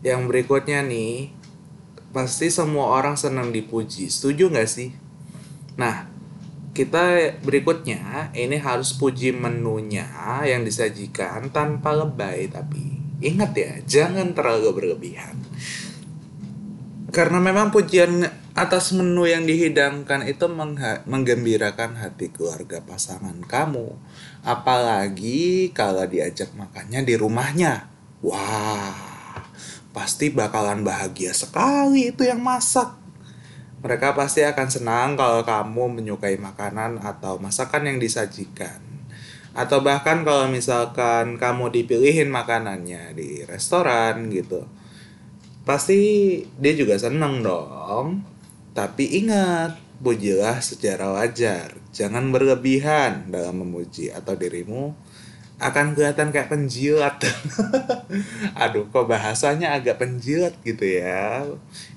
yang 0.08 0.24
berikutnya 0.24 0.88
nih, 0.88 1.36
pasti 2.16 2.48
semua 2.48 2.96
orang 2.96 3.20
senang 3.20 3.52
dipuji. 3.52 4.08
Setuju 4.08 4.48
nggak 4.56 4.72
sih? 4.72 5.09
Nah, 5.80 6.12
kita 6.76 7.40
berikutnya 7.40 8.36
ini 8.36 8.60
harus 8.60 8.92
puji 9.00 9.32
menunya 9.32 10.06
yang 10.44 10.68
disajikan 10.68 11.48
tanpa 11.56 11.96
lebay 11.96 12.52
tapi 12.52 13.00
ingat 13.24 13.52
ya, 13.56 13.72
jangan 13.88 14.36
terlalu 14.36 14.76
berlebihan. 14.76 15.40
Karena 17.10 17.42
memang 17.42 17.74
pujian 17.74 18.22
atas 18.54 18.92
menu 18.92 19.24
yang 19.26 19.48
dihidangkan 19.48 20.28
itu 20.30 20.46
menggembirakan 21.08 21.96
hati 21.96 22.30
keluarga 22.30 22.84
pasangan 22.84 23.40
kamu. 23.48 23.96
Apalagi 24.46 25.72
kalau 25.74 26.06
diajak 26.06 26.54
makannya 26.54 27.02
di 27.08 27.16
rumahnya. 27.18 27.88
Wah, 28.20 29.48
pasti 29.96 30.30
bakalan 30.30 30.84
bahagia 30.84 31.32
sekali 31.32 32.12
itu 32.12 32.28
yang 32.28 32.44
masak. 32.44 32.99
Mereka 33.80 34.12
pasti 34.12 34.44
akan 34.44 34.68
senang 34.68 35.10
kalau 35.16 35.44
kamu 35.48 36.00
menyukai 36.00 36.36
makanan 36.36 37.00
atau 37.00 37.40
masakan 37.40 37.88
yang 37.88 37.98
disajikan. 37.98 38.84
Atau 39.56 39.80
bahkan 39.80 40.28
kalau 40.28 40.52
misalkan 40.52 41.40
kamu 41.40 41.72
dipilihin 41.72 42.28
makanannya 42.28 43.16
di 43.16 43.48
restoran 43.48 44.28
gitu. 44.30 44.68
Pasti 45.64 46.00
dia 46.60 46.74
juga 46.76 47.00
senang 47.00 47.40
dong. 47.40 48.24
Tapi 48.76 49.24
ingat, 49.24 49.80
pujilah 50.00 50.60
secara 50.64 51.12
wajar. 51.16 51.76
Jangan 51.92 52.32
berlebihan 52.32 53.32
dalam 53.32 53.64
memuji 53.64 54.12
atau 54.12 54.36
dirimu 54.36 54.96
akan 55.60 55.92
kelihatan 55.92 56.32
kayak 56.32 56.48
penjilat. 56.48 57.20
Aduh, 58.64 58.88
kok 58.88 59.06
bahasanya 59.12 59.76
agak 59.76 60.00
penjilat 60.00 60.56
gitu 60.64 60.88
ya. 60.88 61.44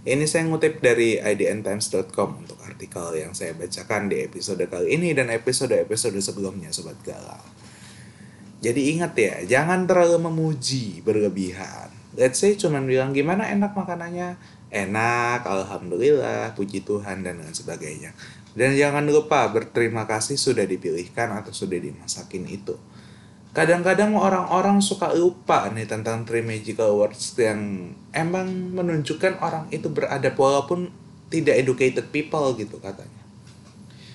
Ini 0.03 0.27
saya 0.27 0.51
ngutip 0.51 0.83
dari 0.83 1.22
idntimes.com 1.22 2.42
untuk 2.42 2.59
artikel 2.66 3.22
yang 3.22 3.31
saya 3.38 3.55
bacakan 3.55 4.11
di 4.11 4.27
episode 4.27 4.66
kali 4.66 4.98
ini 4.98 5.14
dan 5.14 5.31
episode-episode 5.31 6.18
sebelumnya 6.18 6.75
Sobat 6.75 6.98
Galau. 7.07 7.46
Jadi 8.62 8.98
ingat 8.98 9.14
ya, 9.14 9.35
jangan 9.46 9.87
terlalu 9.87 10.27
memuji 10.27 10.98
berlebihan. 11.07 11.90
Let's 12.18 12.42
say 12.42 12.59
cuman 12.59 12.87
bilang 12.87 13.14
gimana 13.14 13.46
enak 13.46 13.79
makanannya, 13.79 14.38
enak, 14.75 15.46
alhamdulillah, 15.46 16.55
puji 16.59 16.83
Tuhan 16.83 17.22
dan 17.22 17.38
lain 17.42 17.55
sebagainya. 17.55 18.11
Dan 18.53 18.77
jangan 18.77 19.07
lupa 19.09 19.48
berterima 19.48 20.05
kasih 20.05 20.37
sudah 20.37 20.66
dipilihkan 20.68 21.31
atau 21.31 21.55
sudah 21.55 21.79
dimasakin 21.81 22.44
itu. 22.51 22.77
Kadang-kadang 23.52 24.16
orang-orang 24.16 24.80
suka 24.80 25.12
lupa 25.12 25.68
nih 25.68 25.84
tentang 25.84 26.24
Three 26.24 26.40
Magical 26.40 26.96
Words 26.96 27.36
yang 27.36 27.92
emang 28.16 28.72
menunjukkan 28.72 29.44
orang 29.44 29.68
itu 29.68 29.92
beradab 29.92 30.40
walaupun 30.40 30.88
tidak 31.28 31.60
educated 31.60 32.08
people 32.08 32.56
gitu 32.56 32.80
katanya. 32.80 33.20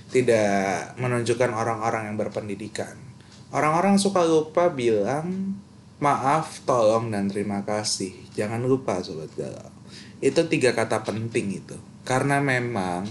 Tidak 0.10 0.98
menunjukkan 0.98 1.54
orang-orang 1.54 2.10
yang 2.10 2.18
berpendidikan. 2.18 2.98
Orang-orang 3.54 4.02
suka 4.02 4.26
lupa 4.26 4.74
bilang 4.74 5.54
maaf, 6.02 6.66
tolong, 6.66 7.14
dan 7.14 7.30
terima 7.30 7.62
kasih. 7.62 8.18
Jangan 8.34 8.66
lupa 8.66 9.06
Sobat 9.06 9.30
Galau. 9.38 9.70
Itu 10.18 10.50
tiga 10.50 10.74
kata 10.74 11.06
penting 11.06 11.62
itu. 11.62 11.78
Karena 12.10 12.42
memang 12.42 13.06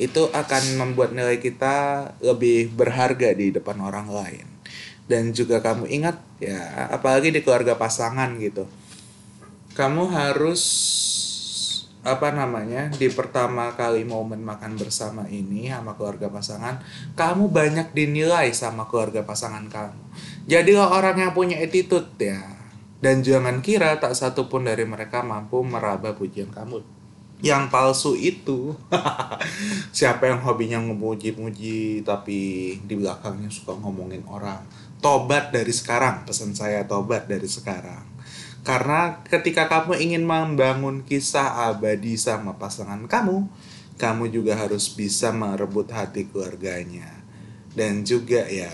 itu 0.00 0.24
akan 0.32 0.80
membuat 0.80 1.12
nilai 1.12 1.36
kita 1.36 2.08
lebih 2.24 2.72
berharga 2.72 3.36
di 3.36 3.52
depan 3.52 3.76
orang 3.84 4.08
lain 4.08 4.55
dan 5.06 5.30
juga 5.30 5.62
kamu 5.62 5.86
ingat 5.86 6.18
ya 6.42 6.90
apalagi 6.90 7.30
di 7.30 7.40
keluarga 7.42 7.78
pasangan 7.78 8.34
gitu. 8.38 8.66
Kamu 9.76 10.10
harus 10.10 10.62
apa 12.06 12.30
namanya 12.30 12.86
di 12.94 13.10
pertama 13.10 13.74
kali 13.74 14.06
momen 14.06 14.38
makan 14.46 14.78
bersama 14.78 15.26
ini 15.26 15.74
sama 15.74 15.98
keluarga 15.98 16.30
pasangan 16.30 16.78
kamu 17.18 17.50
banyak 17.50 17.90
dinilai 17.90 18.54
sama 18.54 18.86
keluarga 18.86 19.26
pasangan 19.26 19.66
kamu. 19.66 20.02
Jadilah 20.46 20.94
orang 20.94 21.18
yang 21.18 21.32
punya 21.34 21.58
attitude 21.58 22.06
ya. 22.22 22.38
Dan 22.96 23.20
jangan 23.20 23.60
kira 23.60 24.00
tak 24.00 24.16
satu 24.16 24.48
pun 24.48 24.64
dari 24.64 24.88
mereka 24.88 25.20
mampu 25.20 25.60
meraba 25.60 26.16
pujian 26.16 26.48
kamu. 26.48 26.80
Yang 27.44 27.64
palsu 27.68 28.16
itu 28.16 28.72
siapa 29.96 30.24
yang 30.32 30.40
hobinya 30.40 30.80
ngemuji-muji 30.80 32.00
tapi 32.00 32.38
di 32.80 32.94
belakangnya 32.96 33.52
suka 33.52 33.76
ngomongin 33.76 34.24
orang 34.24 34.64
tobat 35.00 35.52
dari 35.52 35.72
sekarang 35.72 36.24
pesan 36.24 36.56
saya 36.56 36.84
tobat 36.88 37.28
dari 37.28 37.46
sekarang. 37.46 38.04
Karena 38.66 39.22
ketika 39.22 39.70
kamu 39.70 39.94
ingin 40.02 40.26
membangun 40.26 41.06
kisah 41.06 41.70
abadi 41.70 42.18
sama 42.18 42.58
pasangan 42.58 43.06
kamu 43.06 43.46
kamu 43.96 44.28
juga 44.28 44.58
harus 44.58 44.92
bisa 44.92 45.32
merebut 45.32 45.88
hati 45.94 46.26
keluarganya. 46.28 47.08
Dan 47.76 48.02
juga 48.02 48.42
ya 48.48 48.72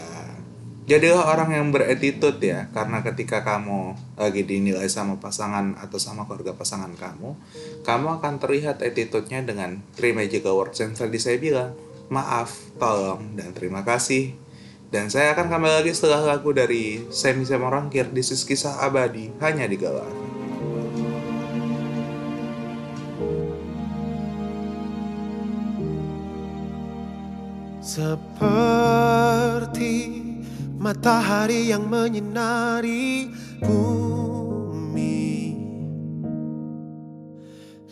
jadilah 0.88 1.28
orang 1.28 1.54
yang 1.54 1.66
beretitude 1.70 2.42
ya 2.42 2.66
karena 2.74 3.06
ketika 3.06 3.46
kamu 3.46 3.94
lagi 4.18 4.42
dinilai 4.42 4.90
sama 4.90 5.20
pasangan 5.22 5.78
atau 5.78 5.98
sama 6.00 6.26
keluarga 6.26 6.58
pasangan 6.58 6.90
kamu 6.98 7.38
kamu 7.87 8.06
akan 8.18 8.35
terlihat 8.42 8.82
attitude-nya 8.82 9.46
dengan 9.46 9.78
three 9.94 10.11
magical 10.11 10.58
words 10.58 10.80
yang 10.80 10.94
tadi 10.96 11.18
saya 11.20 11.38
bilang. 11.38 11.72
Maaf, 12.12 12.76
tolong, 12.76 13.40
dan 13.40 13.56
terima 13.56 13.80
kasih 13.88 14.37
dan 14.92 15.09
saya 15.09 15.33
akan 15.33 15.48
kembali 15.48 15.72
lagi 15.81 15.96
setelah 15.96 16.37
lagu 16.37 16.52
dari 16.52 17.09
Semi 17.09 17.48
Semorangkir 17.48 18.12
This 18.12 18.28
is 18.37 18.44
Kisah 18.44 18.76
Abadi 18.85 19.33
hanya 19.40 19.64
di 19.64 19.81
Galar. 19.81 20.05
Seperti 27.81 28.92
matahari 30.76 31.72
yang 31.72 31.88
menyinari 31.88 33.33
bumi 33.64 35.57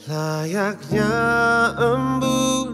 Layaknya 0.05 1.13
embun 1.81 2.69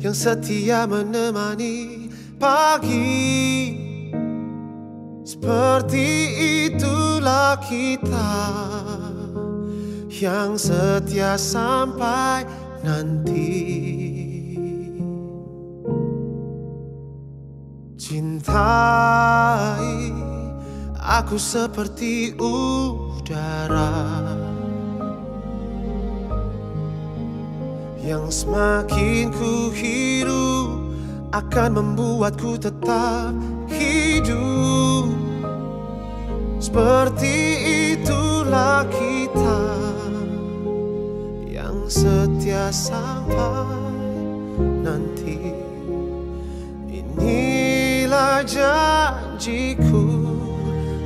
yang 0.00 0.16
setia 0.16 0.88
menemani 0.88 1.97
pagi. 2.38 3.74
Seperti 5.28 6.08
itulah 6.72 7.60
kita 7.60 8.32
Yang 10.08 10.72
setia 10.72 11.36
sampai 11.36 12.48
nanti. 12.80 13.76
Cintai 18.00 18.56
aku 20.96 21.36
seperti 21.36 22.32
udara 22.40 23.92
Yang 28.00 28.48
semakin 28.48 29.28
ku 29.28 29.68
hirup 29.76 30.87
Akan 31.28 31.76
membuatku 31.76 32.56
tetap 32.56 33.36
hidup. 33.68 35.12
Seperti 36.58 37.36
itulah 37.94 38.82
kita 38.88 39.62
Yang 41.44 42.02
setia 42.02 42.72
sampai 42.72 43.68
nanti. 44.82 45.54
Inilah 46.88 48.42
janjiku 48.42 50.08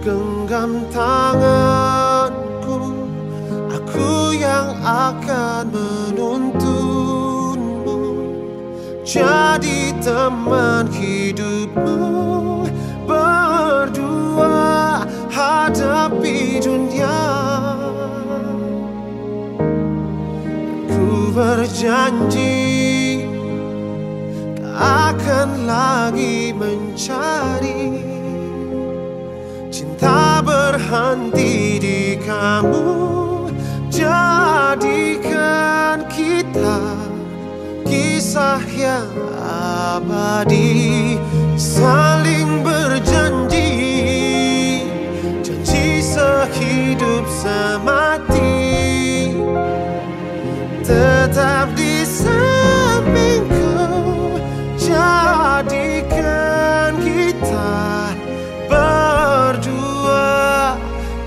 Genggam 0.02 0.82
tanganku. 0.90 2.78
Aku 3.70 4.34
yang 4.34 4.74
akan 4.82 5.70
menuntunmu 5.70 6.71
Jadi 9.12 9.92
teman 10.00 10.88
hidupmu 10.88 12.64
Berdua 13.04 15.04
hadapi 15.28 16.56
dunia. 16.56 17.20
Ku 20.88 21.28
berjanji 21.36 23.28
akan 24.80 25.68
lagi 25.68 26.56
mencari 26.56 28.00
Cinta 29.68 30.40
berhenti 30.40 31.76
di 31.76 32.16
kamu 32.16 33.11
kisah 38.32 38.64
yang 38.80 39.12
abadi 39.92 41.20
Saling 41.52 42.64
berjanji 42.64 43.68
Janji 45.44 46.00
sehidup 46.00 47.28
semati 47.28 48.56
Tetap 50.80 51.76
di 51.76 52.08
sampingku 52.08 53.68
Jadikan 54.80 56.16
kita 57.04 58.16
berdua 58.64 60.32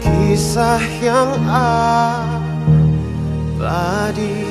Kisah 0.02 0.82
yang 1.06 1.38
abadi 3.54 4.45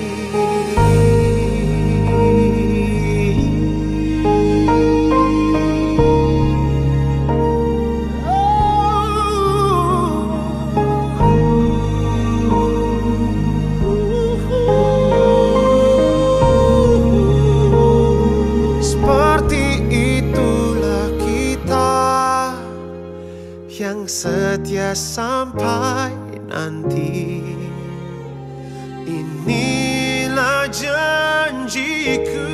sampai 24.94 26.14
nanti. 26.46 27.42
Inilah 29.04 30.70
janjiku. 30.70 32.46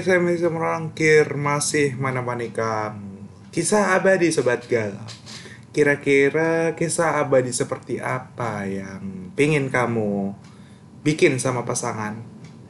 Dari 0.00 0.40
Semi 0.40 0.56
Merangkir 0.56 1.36
masih 1.36 1.92
menemani 2.00 2.48
kamu. 2.48 3.20
Kisah 3.52 4.00
abadi 4.00 4.32
Sobat 4.32 4.64
Galau. 4.64 5.04
Kira-kira 5.76 6.72
kisah 6.72 7.20
abadi 7.20 7.52
seperti 7.52 8.00
apa 8.00 8.64
yang 8.64 9.28
pingin 9.36 9.68
kamu 9.68 10.32
bikin 11.04 11.36
sama 11.36 11.68
pasangan? 11.68 12.16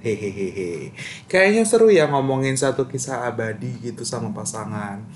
Hehehe. 0.02 0.90
Kayaknya 1.30 1.62
seru 1.62 1.86
ya 1.94 2.10
ngomongin 2.10 2.58
satu 2.58 2.90
kisah 2.90 3.30
abadi 3.30 3.78
gitu 3.78 4.02
sama 4.02 4.34
pasangan. 4.34 5.06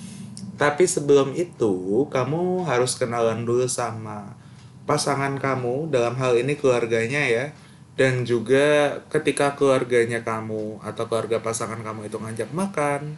Tapi 0.55 0.87
sebelum 0.87 1.35
itu, 1.35 2.07
kamu 2.15 2.63
harus 2.63 2.95
kenalan 2.95 3.43
dulu 3.43 3.67
sama 3.67 4.39
pasangan 4.87 5.35
kamu, 5.35 5.91
dalam 5.91 6.15
hal 6.15 6.39
ini 6.39 6.55
keluarganya 6.55 7.27
ya. 7.27 7.51
Dan 7.95 8.27
juga 8.27 8.99
ketika 9.07 9.55
keluarganya 9.55 10.27
kamu 10.27 10.83
atau 10.83 11.05
keluarga 11.07 11.39
pasangan 11.39 11.79
kamu 11.79 12.11
itu 12.11 12.19
ngajak 12.19 12.51
makan, 12.51 13.15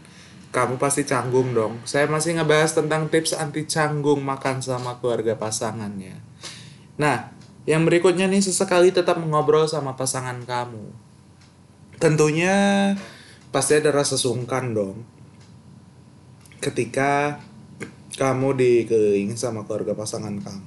kamu 0.52 0.76
pasti 0.76 1.08
canggung 1.08 1.56
dong. 1.56 1.80
Saya 1.88 2.04
masih 2.08 2.36
ngebahas 2.36 2.77
tentang 2.77 3.08
tips 3.08 3.33
anti 3.37 3.64
canggung 3.64 4.20
makan 4.20 4.60
sama 4.60 5.00
keluarga 5.00 5.37
pasangannya. 5.37 6.20
Nah, 7.00 7.33
yang 7.64 7.88
berikutnya 7.88 8.29
nih 8.29 8.44
sesekali 8.44 8.92
tetap 8.92 9.16
mengobrol 9.16 9.64
sama 9.64 9.96
pasangan 9.96 10.38
kamu. 10.44 10.92
Tentunya 11.96 12.56
pasti 13.48 13.81
ada 13.81 13.92
rasa 13.92 14.20
sungkan 14.20 14.77
dong. 14.77 15.02
Ketika 16.60 17.40
kamu 18.16 18.56
dikelilingi 18.56 19.37
sama 19.37 19.68
keluarga 19.68 19.92
pasangan 19.92 20.37
kamu. 20.40 20.65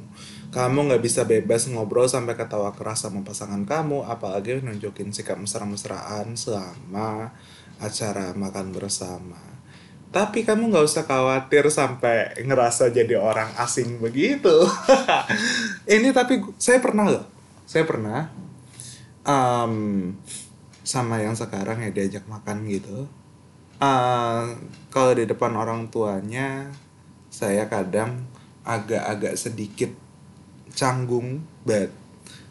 Kamu 0.49 0.89
nggak 0.89 1.03
bisa 1.05 1.29
bebas 1.29 1.69
ngobrol 1.69 2.09
sampai 2.09 2.33
ketawa 2.33 2.73
keras 2.73 3.05
sama 3.05 3.21
pasangan 3.21 3.61
kamu, 3.69 4.01
apalagi 4.09 4.57
nunjukin 4.65 5.13
sikap 5.13 5.37
mesra-mesraan 5.37 6.33
selama 6.33 7.29
acara 7.77 8.33
makan 8.33 8.73
bersama. 8.73 9.37
Tapi 10.09 10.41
kamu 10.41 10.73
nggak 10.73 10.89
usah 10.89 11.05
khawatir 11.05 11.69
sampai 11.69 12.33
ngerasa 12.41 12.89
jadi 12.89 13.21
orang 13.21 13.53
asing 13.61 14.01
begitu. 14.01 14.65
Ini 15.85 16.09
tapi 16.09 16.41
saya 16.57 16.81
pernah 16.81 17.05
loh, 17.13 17.25
saya 17.69 17.85
pernah 17.85 18.33
em, 19.21 19.73
sama 20.81 21.21
yang 21.21 21.37
sekarang 21.37 21.85
ya 21.85 21.93
diajak 21.93 22.25
makan 22.25 22.65
gitu. 22.65 23.05
Eh, 23.77 24.45
kalau 24.89 25.13
di 25.13 25.29
depan 25.29 25.53
orang 25.53 25.93
tuanya, 25.93 26.73
saya 27.29 27.69
kadang 27.69 28.25
agak-agak 28.65 29.37
sedikit 29.37 30.08
canggung, 30.75 31.45
but 31.65 31.89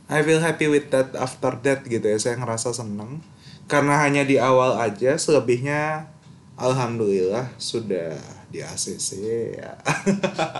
I 0.09 0.25
feel 0.25 0.41
happy 0.41 0.73
with 0.73 0.89
that 0.95 1.13
after 1.13 1.53
that 1.69 1.85
gitu 1.85 2.05
ya. 2.05 2.17
Saya 2.17 2.41
ngerasa 2.41 2.73
seneng 2.73 3.21
karena 3.69 4.01
hanya 4.01 4.25
di 4.25 4.41
awal 4.41 4.81
aja, 4.81 5.21
selebihnya 5.21 6.09
alhamdulillah 6.57 7.53
sudah 7.61 8.17
di 8.49 8.65
ACC 8.65 9.09
ya. 9.61 9.77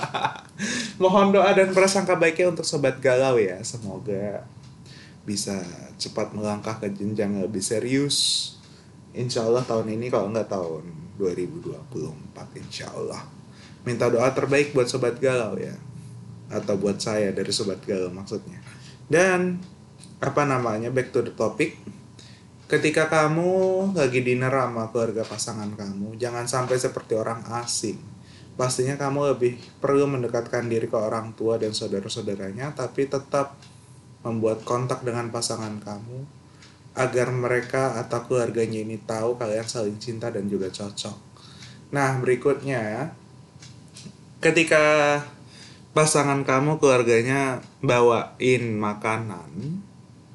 Mohon 1.03 1.41
doa 1.41 1.51
dan 1.57 1.73
prasangka 1.73 2.21
baiknya 2.21 2.53
untuk 2.53 2.69
sobat 2.69 3.01
galau 3.01 3.41
ya. 3.41 3.57
Semoga 3.65 4.45
bisa 5.25 5.57
cepat 5.97 6.37
melangkah 6.37 6.77
ke 6.77 6.93
jenjang 6.93 7.41
lebih 7.41 7.65
serius. 7.65 8.53
Insya 9.17 9.49
Allah 9.49 9.65
tahun 9.65 9.89
ini 9.97 10.13
kalau 10.13 10.29
nggak 10.29 10.53
tahun 10.53 10.85
2024 11.17 12.61
insya 12.61 12.93
Allah. 12.93 13.25
Minta 13.89 14.13
doa 14.13 14.29
terbaik 14.37 14.77
buat 14.77 14.85
sobat 14.85 15.17
galau 15.17 15.57
ya. 15.57 15.73
Atau 16.49 16.81
buat 16.81 17.01
saya 17.01 17.33
dari 17.33 17.53
sobat 17.53 17.81
galau 17.85 18.13
maksudnya. 18.13 18.61
Dan 19.09 19.61
apa 20.19 20.43
namanya 20.43 20.91
back 20.91 21.15
to 21.15 21.23
the 21.23 21.33
topic. 21.33 21.79
Ketika 22.69 23.09
kamu 23.09 23.49
lagi 23.97 24.21
dinner 24.21 24.53
sama 24.53 24.93
keluarga 24.93 25.25
pasangan 25.25 25.73
kamu, 25.73 26.21
jangan 26.21 26.45
sampai 26.45 26.77
seperti 26.77 27.17
orang 27.17 27.41
asing. 27.65 27.97
Pastinya 28.61 29.01
kamu 29.01 29.33
lebih 29.33 29.57
perlu 29.81 30.05
mendekatkan 30.05 30.69
diri 30.69 30.85
ke 30.85 30.99
orang 30.99 31.33
tua 31.33 31.57
dan 31.57 31.73
saudara-saudaranya, 31.73 32.77
tapi 32.77 33.09
tetap 33.09 33.57
membuat 34.21 34.67
kontak 34.69 35.01
dengan 35.01 35.33
pasangan 35.33 35.81
kamu 35.81 36.29
agar 36.99 37.31
mereka 37.31 37.95
atau 37.97 38.27
keluarganya 38.27 38.83
ini 38.83 38.99
tahu 38.99 39.39
kalian 39.39 39.65
saling 39.65 39.97
cinta 40.03 40.29
dan 40.29 40.51
juga 40.51 40.69
cocok. 40.69 41.15
Nah, 41.95 42.19
berikutnya 42.19 43.15
ketika 44.43 45.23
pasangan 45.97 46.45
kamu 46.45 46.81
keluarganya 46.81 47.65
bawain 47.81 48.77
makanan 48.77 49.83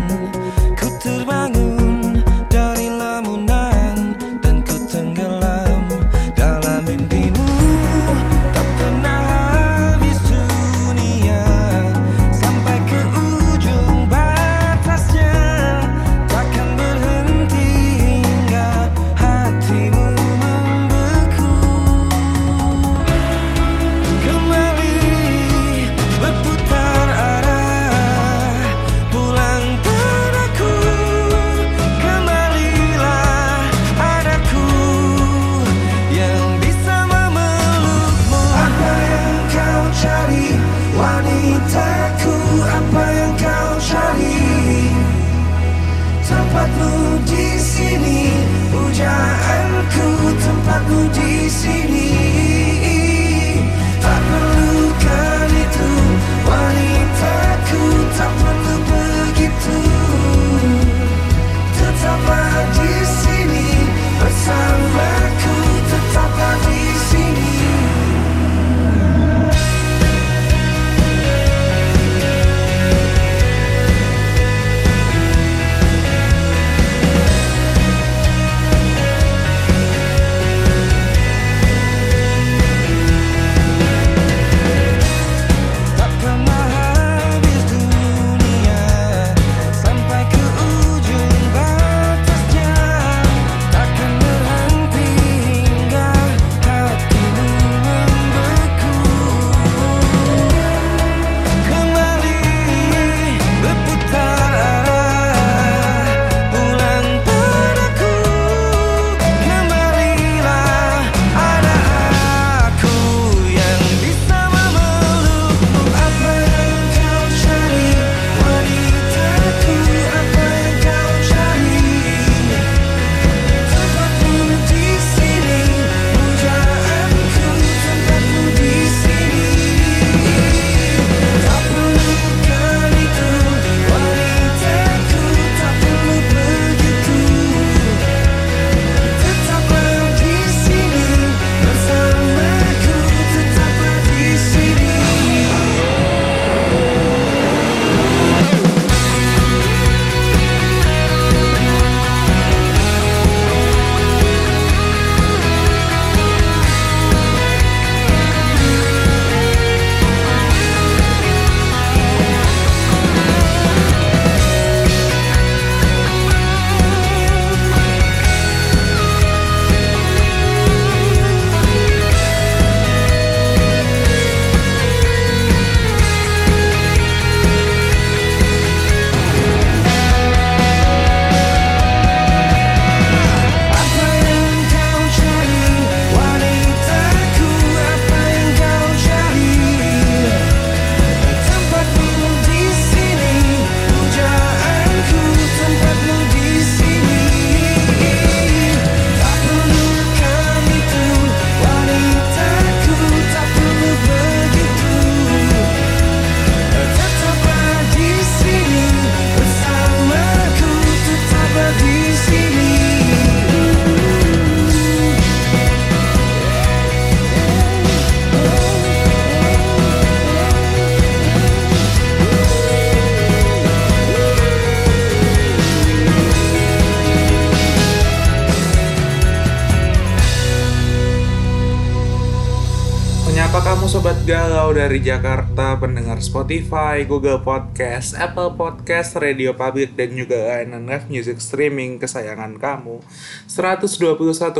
Galau 234.29 234.77
dari 234.77 235.01
Jakarta, 235.01 235.81
pendengar 235.81 236.21
Spotify, 236.21 237.01
Google 237.01 237.41
Podcast, 237.41 238.13
Apple 238.13 238.53
Podcast, 238.53 239.17
Radio 239.17 239.57
Public, 239.57 239.97
dan 239.97 240.13
juga 240.13 240.61
live 240.61 241.09
music 241.09 241.41
streaming 241.41 241.97
kesayangan 241.97 242.61
kamu. 242.61 243.01
121,3 243.49 244.53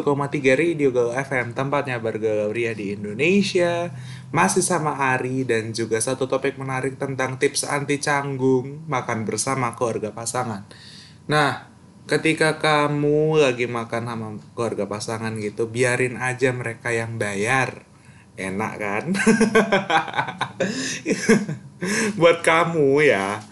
Radio 0.58 0.90
Galau 0.90 1.14
FM, 1.14 1.54
tempatnya 1.54 2.02
bergalau 2.02 2.50
ria 2.50 2.74
di 2.74 2.98
Indonesia. 2.98 3.94
Masih 4.34 4.66
sama 4.66 4.98
Ari 5.14 5.46
dan 5.46 5.70
juga 5.70 6.02
satu 6.02 6.26
topik 6.26 6.58
menarik 6.58 6.98
tentang 6.98 7.38
tips 7.38 7.62
anti 7.70 8.02
canggung 8.02 8.90
Makan 8.90 9.22
bersama 9.22 9.78
keluarga 9.78 10.10
pasangan. 10.10 10.66
Nah, 11.30 11.70
ketika 12.10 12.58
kamu 12.58 13.38
lagi 13.38 13.70
makan 13.70 14.04
sama 14.10 14.28
keluarga 14.58 14.90
pasangan 14.90 15.38
gitu, 15.38 15.70
biarin 15.70 16.18
aja 16.18 16.50
mereka 16.58 16.90
yang 16.90 17.22
bayar 17.22 17.89
enak 18.40 18.74
kan? 18.80 19.04
Buat 22.20 22.40
kamu 22.44 23.04
ya 23.04 23.44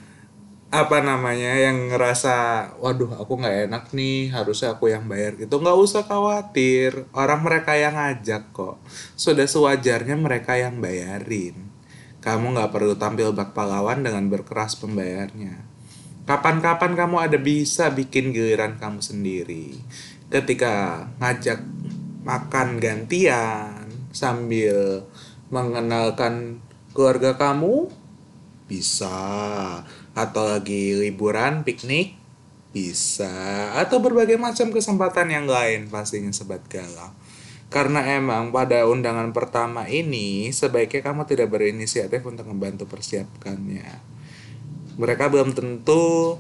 apa 0.68 1.00
namanya 1.00 1.56
yang 1.56 1.96
ngerasa 1.96 2.36
waduh 2.84 3.16
aku 3.16 3.40
nggak 3.40 3.72
enak 3.72 3.84
nih 3.96 4.32
harusnya 4.36 4.76
aku 4.76 4.92
yang 4.92 5.08
bayar. 5.08 5.40
Gitu 5.40 5.56
nggak 5.56 5.78
usah 5.80 6.04
khawatir. 6.04 7.08
Orang 7.16 7.44
mereka 7.44 7.76
yang 7.80 7.96
ngajak 7.96 8.52
kok. 8.52 8.80
Sudah 9.16 9.48
sewajarnya 9.48 10.20
mereka 10.20 10.60
yang 10.60 10.84
bayarin. 10.84 11.72
Kamu 12.20 12.58
nggak 12.60 12.72
perlu 12.76 13.00
tampil 13.00 13.32
bak 13.32 13.56
pahlawan 13.56 14.04
dengan 14.04 14.28
berkeras 14.28 14.76
pembayarnya. 14.76 15.64
Kapan-kapan 16.28 17.00
kamu 17.00 17.24
ada 17.24 17.40
bisa 17.40 17.88
bikin 17.88 18.36
giliran 18.36 18.76
kamu 18.76 19.00
sendiri. 19.00 19.80
Ketika 20.28 21.08
ngajak 21.24 21.64
makan 22.28 22.84
gantian 22.84 23.77
sambil 24.18 25.06
mengenalkan 25.54 26.58
keluarga 26.98 27.38
kamu? 27.38 27.94
Bisa. 28.66 29.14
Atau 30.18 30.44
lagi 30.50 30.98
liburan 30.98 31.62
piknik? 31.62 32.18
Bisa. 32.74 33.30
Atau 33.78 34.02
berbagai 34.02 34.42
macam 34.42 34.74
kesempatan 34.74 35.30
yang 35.30 35.46
lain 35.46 35.86
pastinya 35.94 36.34
sobat 36.34 36.66
galau 36.66 37.14
karena 37.68 38.00
emang 38.16 38.56
pada 38.56 38.88
undangan 38.88 39.36
pertama 39.36 39.92
ini 39.92 40.56
sebaiknya 40.56 41.04
kamu 41.04 41.28
tidak 41.28 41.52
berinisiatif 41.52 42.24
untuk 42.24 42.48
membantu 42.48 42.88
persiapkannya. 42.88 43.84
Mereka 44.96 45.28
belum 45.28 45.52
tentu 45.52 46.40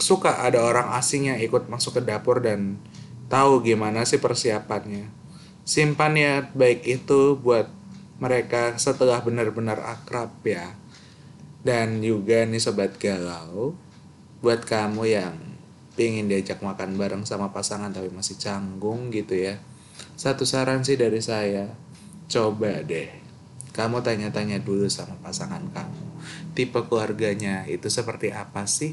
suka 0.00 0.42
ada 0.42 0.64
orang 0.64 0.96
asing 0.96 1.28
yang 1.28 1.38
ikut 1.38 1.68
masuk 1.68 2.00
ke 2.00 2.02
dapur 2.08 2.40
dan 2.40 2.80
tahu 3.28 3.60
gimana 3.60 4.02
sih 4.08 4.18
persiapannya 4.18 5.21
simpan 5.62 6.18
ya 6.18 6.34
baik 6.52 6.84
itu 6.86 7.38
buat 7.38 7.70
mereka 8.22 8.78
setelah 8.78 9.22
benar-benar 9.22 9.82
akrab 9.82 10.30
ya. 10.46 10.74
Dan 11.62 12.02
juga 12.02 12.42
nih 12.42 12.58
sobat 12.58 12.98
galau, 12.98 13.78
buat 14.42 14.66
kamu 14.66 15.02
yang 15.06 15.34
pengen 15.94 16.26
diajak 16.26 16.58
makan 16.58 16.98
bareng 16.98 17.22
sama 17.22 17.54
pasangan 17.54 17.94
tapi 17.94 18.10
masih 18.10 18.34
canggung 18.38 19.14
gitu 19.14 19.38
ya. 19.38 19.62
Satu 20.18 20.42
saran 20.42 20.82
sih 20.82 20.98
dari 20.98 21.22
saya, 21.22 21.70
coba 22.26 22.82
deh 22.82 23.22
kamu 23.72 24.04
tanya-tanya 24.04 24.60
dulu 24.60 24.84
sama 24.92 25.16
pasangan 25.24 25.64
kamu. 25.72 26.04
Tipe 26.52 26.76
keluarganya 26.84 27.64
itu 27.64 27.88
seperti 27.88 28.28
apa 28.28 28.68
sih? 28.68 28.92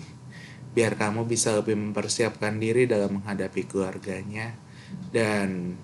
Biar 0.72 0.96
kamu 0.96 1.28
bisa 1.28 1.52
lebih 1.52 1.76
mempersiapkan 1.76 2.56
diri 2.56 2.88
dalam 2.88 3.20
menghadapi 3.20 3.68
keluarganya. 3.68 4.56
Dan 5.12 5.76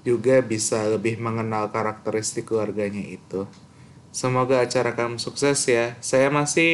juga 0.00 0.40
bisa 0.40 0.80
lebih 0.88 1.20
mengenal 1.20 1.68
karakteristik 1.68 2.48
keluarganya 2.48 3.04
itu. 3.04 3.44
Semoga 4.10 4.64
acara 4.64 4.96
kamu 4.96 5.22
sukses 5.22 5.62
ya. 5.70 5.94
Saya 6.02 6.32
masih 6.32 6.72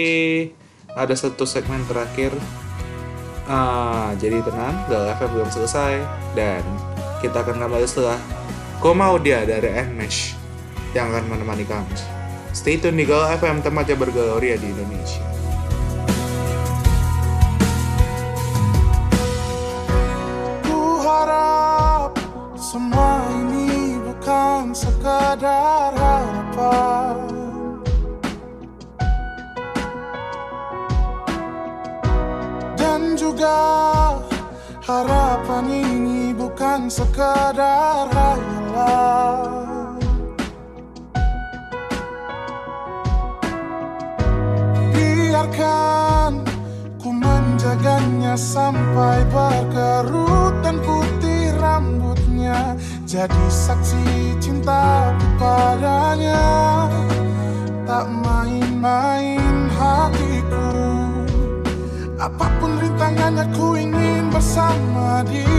ada 0.97 1.13
satu 1.13 1.45
segmen 1.45 1.85
terakhir. 1.85 2.33
Ah, 3.47 4.11
jadi 4.19 4.43
tenang, 4.43 4.75
Gal 4.91 5.13
FM 5.15 5.31
belum 5.39 5.51
selesai 5.53 6.03
dan 6.35 6.63
kita 7.23 7.47
akan 7.47 7.63
kembali 7.63 7.87
setelah 7.87 8.19
Kau 8.83 8.93
dia 9.23 9.41
dari 9.47 9.73
Nmesh 9.73 10.37
yang 10.93 11.13
akan 11.13 11.31
menemani 11.31 11.65
kamu. 11.65 11.93
Stay 12.57 12.81
tune 12.81 12.97
di 12.97 13.05
Gal 13.05 13.37
FM 13.37 13.61
tempatnya 13.61 14.01
bergaloria 14.01 14.57
di 14.57 14.73
Indonesia. 14.73 15.36
Semua 22.77 23.25
ini 23.33 23.97
bukan 24.05 24.77
sekadar 24.77 25.97
harapan. 25.97 27.17
Dan 32.77 33.17
juga 33.17 33.57
harapan 34.85 35.65
ini 35.73 36.37
bukan 36.37 36.93
sekadar 36.93 38.13
hayalan 38.13 39.97
Biarkan 44.93 46.45
ku 47.01 47.09
menjaganya 47.09 48.37
sampai 48.37 49.25
berkerut 49.33 50.61
dan 50.61 50.77
putih 50.85 51.26
rambutnya 51.77 52.73
Jadi 53.05 53.45
saksi 53.53 54.41
cinta 54.41 55.13
padanya 55.37 56.41
Tak 57.87 58.09
main-main 58.11 59.71
hatiku. 59.77 60.73
Apa 62.19 62.49
pun 62.59 62.81
rintangannya 62.83 63.47
ku 63.55 63.79
ingin 63.79 64.27
bersama 64.33 65.23
dia 65.29 65.56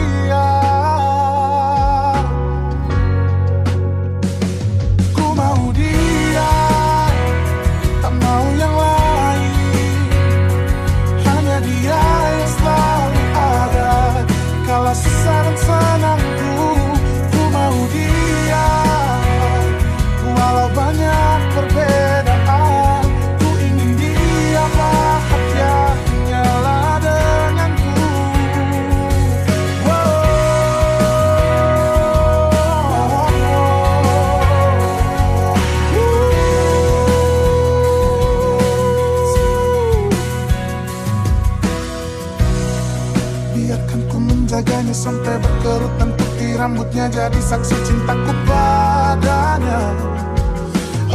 rambutnya 46.68 47.08
jadi 47.08 47.40
saksi 47.40 47.80
cintaku 47.88 48.36
padanya. 48.44 49.80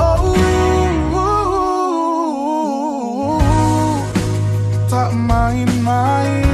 Oh, 0.01 0.33
tak 4.89 5.13
main-main 5.13 6.52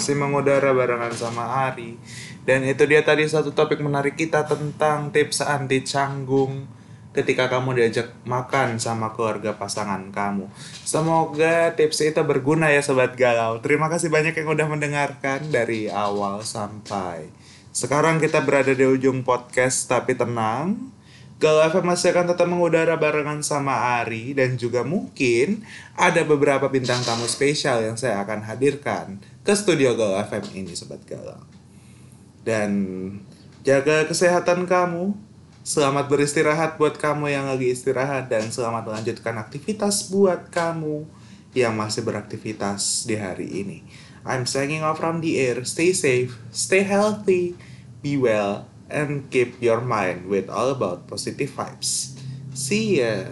masih 0.00 0.16
mengudara 0.16 0.72
barengan 0.72 1.12
sama 1.12 1.68
Ari 1.68 2.00
Dan 2.48 2.64
itu 2.64 2.88
dia 2.88 3.04
tadi 3.04 3.28
satu 3.28 3.52
topik 3.52 3.84
menarik 3.84 4.16
kita 4.16 4.48
tentang 4.48 5.12
tips 5.12 5.44
anti 5.44 5.84
canggung 5.84 6.64
ketika 7.12 7.52
kamu 7.52 7.76
diajak 7.76 8.16
makan 8.24 8.80
sama 8.80 9.12
keluarga 9.12 9.52
pasangan 9.60 10.08
kamu. 10.08 10.48
Semoga 10.88 11.76
tips 11.76 12.00
itu 12.00 12.22
berguna 12.24 12.72
ya 12.72 12.80
Sobat 12.80 13.12
Galau. 13.12 13.60
Terima 13.60 13.92
kasih 13.92 14.08
banyak 14.08 14.32
yang 14.32 14.48
udah 14.56 14.66
mendengarkan 14.72 15.52
dari 15.52 15.92
awal 15.92 16.40
sampai. 16.40 17.28
Sekarang 17.76 18.22
kita 18.22 18.40
berada 18.40 18.72
di 18.72 18.88
ujung 18.88 19.20
podcast 19.20 19.84
tapi 19.84 20.16
tenang. 20.16 20.96
Galau 21.36 21.60
FM 21.68 21.92
masih 21.92 22.16
akan 22.16 22.32
tetap 22.32 22.48
mengudara 22.48 22.96
barengan 22.96 23.44
sama 23.44 24.00
Ari 24.00 24.32
dan 24.32 24.56
juga 24.56 24.80
mungkin 24.80 25.64
ada 25.92 26.24
beberapa 26.24 26.72
bintang 26.72 27.04
tamu 27.04 27.28
spesial 27.28 27.84
yang 27.84 28.00
saya 28.00 28.24
akan 28.24 28.48
hadirkan 28.48 29.20
ke 29.44 29.52
studio 29.56 29.96
Galau 29.96 30.20
FM 30.20 30.44
ini 30.64 30.72
Sobat 30.76 31.04
Galau. 31.08 31.40
Dan 32.44 32.70
jaga 33.64 34.08
kesehatan 34.08 34.64
kamu, 34.64 35.12
Selamat 35.60 36.08
beristirahat 36.08 36.80
buat 36.80 36.96
kamu 36.96 37.36
yang 37.36 37.44
lagi 37.44 37.68
istirahat 37.68 38.32
dan 38.32 38.48
selamat 38.48 38.80
melanjutkan 38.80 39.36
aktivitas 39.36 40.08
buat 40.08 40.48
kamu 40.48 41.04
yang 41.52 41.76
masih 41.76 42.00
beraktivitas 42.00 43.04
di 43.04 43.20
hari 43.20 43.44
ini. 43.44 43.84
I'm 44.24 44.48
signing 44.48 44.80
off 44.80 44.96
from 45.04 45.20
the 45.20 45.36
air. 45.36 45.60
Stay 45.68 45.92
safe, 45.92 46.40
stay 46.48 46.80
healthy, 46.80 47.60
be 48.00 48.16
well, 48.16 48.72
and 48.88 49.28
keep 49.28 49.60
your 49.60 49.84
mind 49.84 50.32
with 50.32 50.48
all 50.48 50.72
about 50.72 51.04
positive 51.04 51.52
vibes. 51.52 52.16
See 52.56 53.04
ya. 53.04 53.28